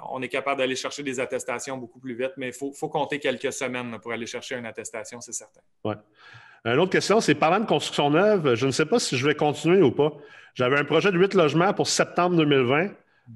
[0.10, 3.52] On est capable d'aller chercher des attestations beaucoup plus vite, mais il faut, compter quelques
[3.52, 5.62] semaines pour aller chercher une attestation, c'est certain.
[5.84, 5.96] Ouais.
[6.66, 9.36] Une autre question, c'est parlant de construction neuve, je ne sais pas si je vais
[9.36, 10.12] continuer ou pas.
[10.54, 12.90] J'avais un projet de 8 logements pour septembre 2020.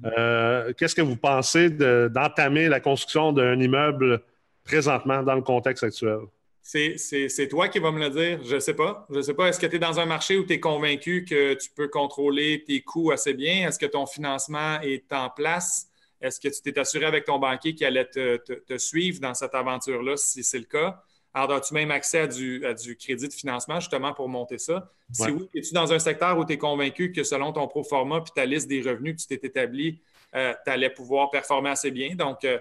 [0.04, 4.22] Euh, qu'est-ce que vous pensez d'entamer la construction d'un immeuble
[4.64, 6.20] présentement dans le contexte actuel?
[6.62, 8.44] C'est toi qui vas me le dire.
[8.44, 9.06] Je ne sais pas.
[9.10, 9.48] Je ne sais pas.
[9.48, 12.62] Est-ce que tu es dans un marché où tu es convaincu que tu peux contrôler
[12.64, 13.68] tes coûts assez bien?
[13.68, 15.88] Est-ce que ton financement est en place?
[16.20, 20.16] Est-ce que tu t'es assuré avec ton banquier qu'il allait te, suivre dans cette aventure-là,
[20.16, 21.02] si c'est le cas?
[21.34, 24.90] Alors, as-tu même accès à du, crédit de financement justement pour monter ça?
[25.12, 28.20] Si oui, es-tu dans un secteur où tu es convaincu que selon ton pro forma
[28.20, 30.00] puis ta liste des revenus que tu t'es établi,
[30.34, 32.14] euh, tu allais pouvoir performer assez bien?
[32.14, 32.58] Donc, euh,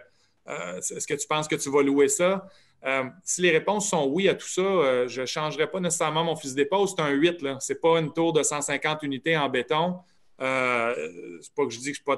[0.48, 2.48] euh, est-ce que tu penses que tu vas louer ça?
[2.84, 6.36] Euh, si les réponses sont oui à tout ça, je ne changerai pas nécessairement mon
[6.36, 6.88] fusil d'épaule.
[6.88, 7.40] C'est un 8.
[7.60, 10.00] Ce n'est pas une tour de 150 unités en béton.
[10.42, 12.16] Euh, c'est pas que je dis que je ne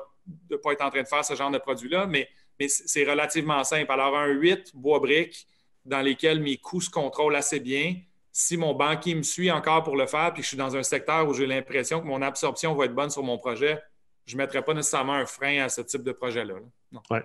[0.49, 2.30] peux pas être en train de faire ce genre de produit-là, mais,
[2.68, 3.91] c'est relativement simple.
[3.91, 5.47] Alors, un 8 bois briques
[5.86, 7.96] dans lesquels mes coûts se contrôlent assez bien.
[8.32, 10.84] Si mon banquier me suit encore pour le faire, puis que je suis dans un
[10.84, 13.80] secteur où j'ai l'impression que mon absorption va être bonne sur mon projet,
[14.26, 16.56] je ne mettrai pas nécessairement un frein à ce type de projet-là.
[17.12, 17.24] Ouais.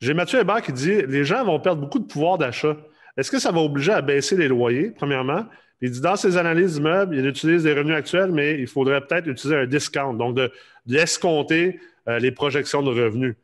[0.00, 2.76] J'ai Mathieu Hébert qui dit les gens vont perdre beaucoup de pouvoir d'achat.
[3.16, 5.44] Est-ce que ça va obliger à baisser les loyers, premièrement?
[5.80, 9.26] Il dit dans ses analyses d'immeubles, il utilise des revenus actuels, mais il faudrait peut-être
[9.26, 10.38] utiliser un discount, donc
[10.86, 13.36] d'escompter euh, les projections de revenus.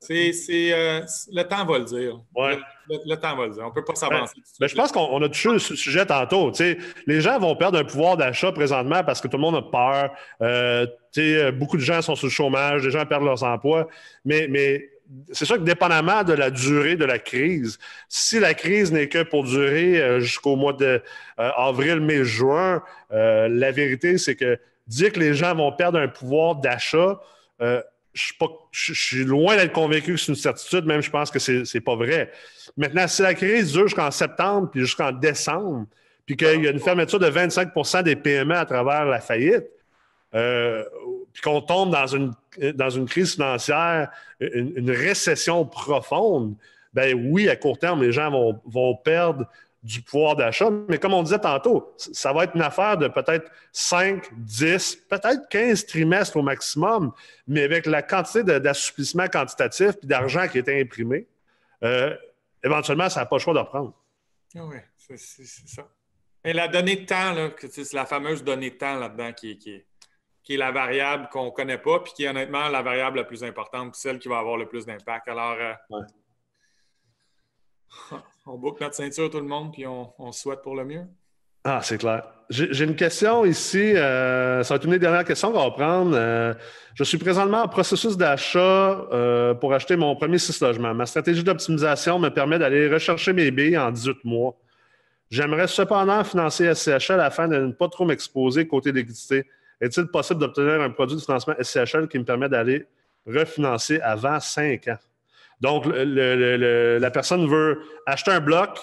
[0.00, 0.32] C'est,
[0.72, 1.00] euh,
[1.32, 2.20] le temps va le dire.
[2.88, 3.64] Le, temps va le dire.
[3.64, 4.34] On ne peut pas s'avancer.
[4.36, 6.52] Ben, ben, je pense qu'on a touché ce sujet tantôt.
[7.06, 10.10] les gens vont perdre un pouvoir d'achat présentement parce que tout le monde a peur.
[10.40, 10.86] Euh,
[11.52, 13.88] beaucoup de gens sont sous le chômage, les gens perdent leurs emplois.
[14.24, 14.88] Mais, mais
[15.32, 17.78] c'est sûr que dépendamment de la durée de la crise,
[18.08, 21.02] si la crise n'est que pour durer euh, jusqu'au mois de
[21.38, 22.82] euh, avril, mai, juin,
[23.12, 27.20] euh, la vérité, c'est que dire que les gens vont perdre un pouvoir d'achat,
[28.72, 31.80] je, suis loin d'être convaincu que c'est une certitude, même je pense que c'est n'est
[31.80, 32.30] pas vrai.
[32.76, 35.86] Maintenant, si la crise dure jusqu'en septembre puis jusqu'en décembre,
[36.26, 39.64] puis qu'il y a une fermeture de 25% des PME à travers la faillite,
[40.30, 42.32] puis qu'on tombe dans une,
[42.74, 44.10] dans une crise financière,
[44.40, 46.54] une, récession profonde,
[46.92, 49.46] ben oui, à court terme, les gens vont, vont perdre
[49.88, 50.68] du pouvoir d'achat.
[50.88, 55.48] Mais comme on disait tantôt, ça va être une affaire de peut-être 5, 10, peut-être
[55.48, 57.12] 15 trimestres au maximum,
[57.46, 61.26] mais avec la quantité d'assouplissement quantitatif et d'argent qui est imprimé,
[61.82, 62.14] euh,
[62.62, 63.94] éventuellement, ça n'a pas le choix de reprendre.
[64.54, 65.88] Ah oui, c'est ça.
[66.44, 67.34] Et la donnée de temps,
[67.70, 69.86] c'est la fameuse donnée de temps là-dedans qui, qui, est
[70.42, 73.24] qui est la variable qu'on ne connaît pas, puis qui est honnêtement la variable la
[73.24, 75.28] plus importante, celle qui va avoir le plus d'impact.
[75.28, 75.74] Alors, euh,
[78.48, 81.04] on boucle notre ceinture, tout le monde, puis on, souhaite pour le mieux.
[81.64, 82.22] Ah, c'est clair.
[82.50, 83.94] J'ai une question ici.
[83.94, 86.12] Euh, ça va être une des dernières questions qu'on va prendre.
[86.14, 86.54] Euh,
[86.94, 89.06] je suis présentement en processus d'achat
[89.60, 90.94] pour acheter mon premier six logements.
[90.94, 94.56] Ma stratégie d'optimisation me permet d'aller rechercher mes billes en 18 mois.
[95.30, 99.44] J'aimerais cependant financer SCHL afin de ne pas trop m'exposer côté liquidité.
[99.80, 102.86] Est-il possible d'obtenir un produit de financement SCHL qui me permet d'aller
[103.26, 104.96] refinancer avant cinq ans?
[105.60, 108.78] Donc, la personne veut acheter un bloc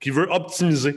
[0.00, 0.96] qui veut optimiser.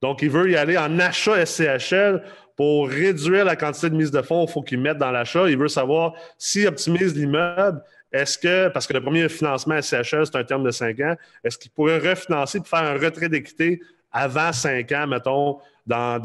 [0.00, 2.22] Donc, il veut y aller en achat SCHL
[2.56, 5.48] pour réduire la quantité de mise de fonds qu'il faut qu'il mette dans l'achat.
[5.48, 7.82] Il veut savoir s'il optimise l'immeuble,
[8.12, 11.58] est-ce que, parce que le premier financement SCHL, c'est un terme de cinq ans, est-ce
[11.58, 13.80] qu'il pourrait refinancer pour faire un retrait d'équité
[14.10, 16.20] avant cinq ans, mettons, dans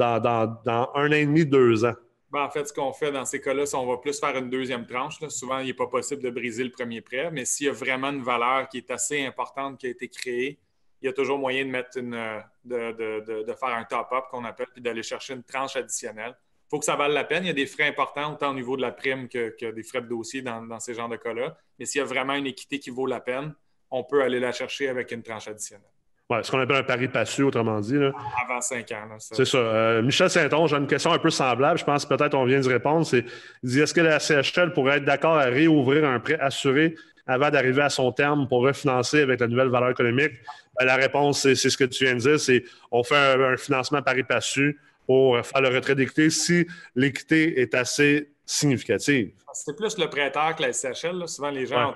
[0.65, 1.95] un an et demi, deux ans?
[2.33, 4.49] Ben, en fait, ce qu'on fait dans ces cas-là, c'est qu'on va plus faire une
[4.49, 5.19] deuxième tranche.
[5.29, 8.09] Souvent, il n'est pas possible de briser le premier prêt, mais s'il y a vraiment
[8.09, 10.59] une valeur qui est assez importante qui a été créée,
[10.99, 12.19] il y a toujours moyen de mettre une,
[12.65, 16.35] de, faire un top-up qu'on appelle, puis d'aller chercher une tranche additionnelle.
[16.35, 17.43] Il faut que ça vaille la peine.
[17.43, 20.01] Il y a des frais importants, autant au niveau de la prime que, des frais
[20.01, 21.55] de dossier dans, dans ces genres de cas-là.
[21.77, 23.53] Mais s'il y a vraiment une équité qui vaut la peine,
[23.91, 25.92] on peut aller la chercher avec une tranche additionnelle
[26.41, 27.95] ce qu'on appelle un pari patient, autrement dit.
[27.95, 29.15] Avant cinq ans.
[29.19, 29.57] C'est ça.
[29.57, 31.77] Euh, Michel Saint-Onge, j'ai une question un peu semblable.
[31.77, 33.05] Je pense que peut-être on vient d'y répondre.
[33.05, 33.25] C'est,
[33.63, 36.95] il dit est-ce que la CHL pourrait être d'accord à réouvrir un prêt assuré
[37.27, 40.33] avant d'arriver à son terme pour refinancer avec la nouvelle valeur économique?
[40.79, 44.01] Ben, la réponse, c'est ce que tu viens de dire, c'est on fait un, financement
[44.01, 46.65] pari passu pour faire le retrait d'équité si
[46.95, 49.31] l'équité est assez significative.
[49.53, 51.27] C'est plus le prêteur que la SCHL.
[51.27, 51.93] Souvent, les gens,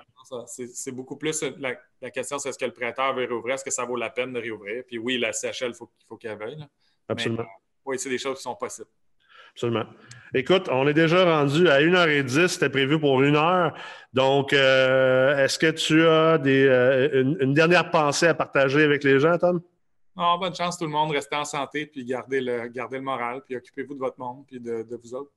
[0.47, 1.75] c'est beaucoup plus la,
[2.11, 3.55] question, c'est est-ce que le prêteur veut réouvrir?
[3.55, 4.83] Est-ce que ça vaut la peine de réouvrir?
[4.87, 6.57] Puis oui, la SCHL, il faut, faut qu'elle veuille.
[7.07, 7.41] Absolument.
[7.41, 7.45] Euh,
[7.85, 8.89] oui, c'est des choses qui sont possibles.
[9.53, 9.85] Absolument.
[10.33, 13.73] Écoute, on est déjà rendu à 1h10, c'était prévu pour une heure.
[14.13, 19.19] Donc, euh, est-ce que tu as des, euh, une, dernière pensée à partager avec les
[19.19, 19.61] gens, Tom?
[20.15, 23.55] Bonne chance tout le monde, restez en santé, puis gardez le, gardez le moral, puis
[23.55, 25.31] occupez-vous de votre monde, puis de, vous autres.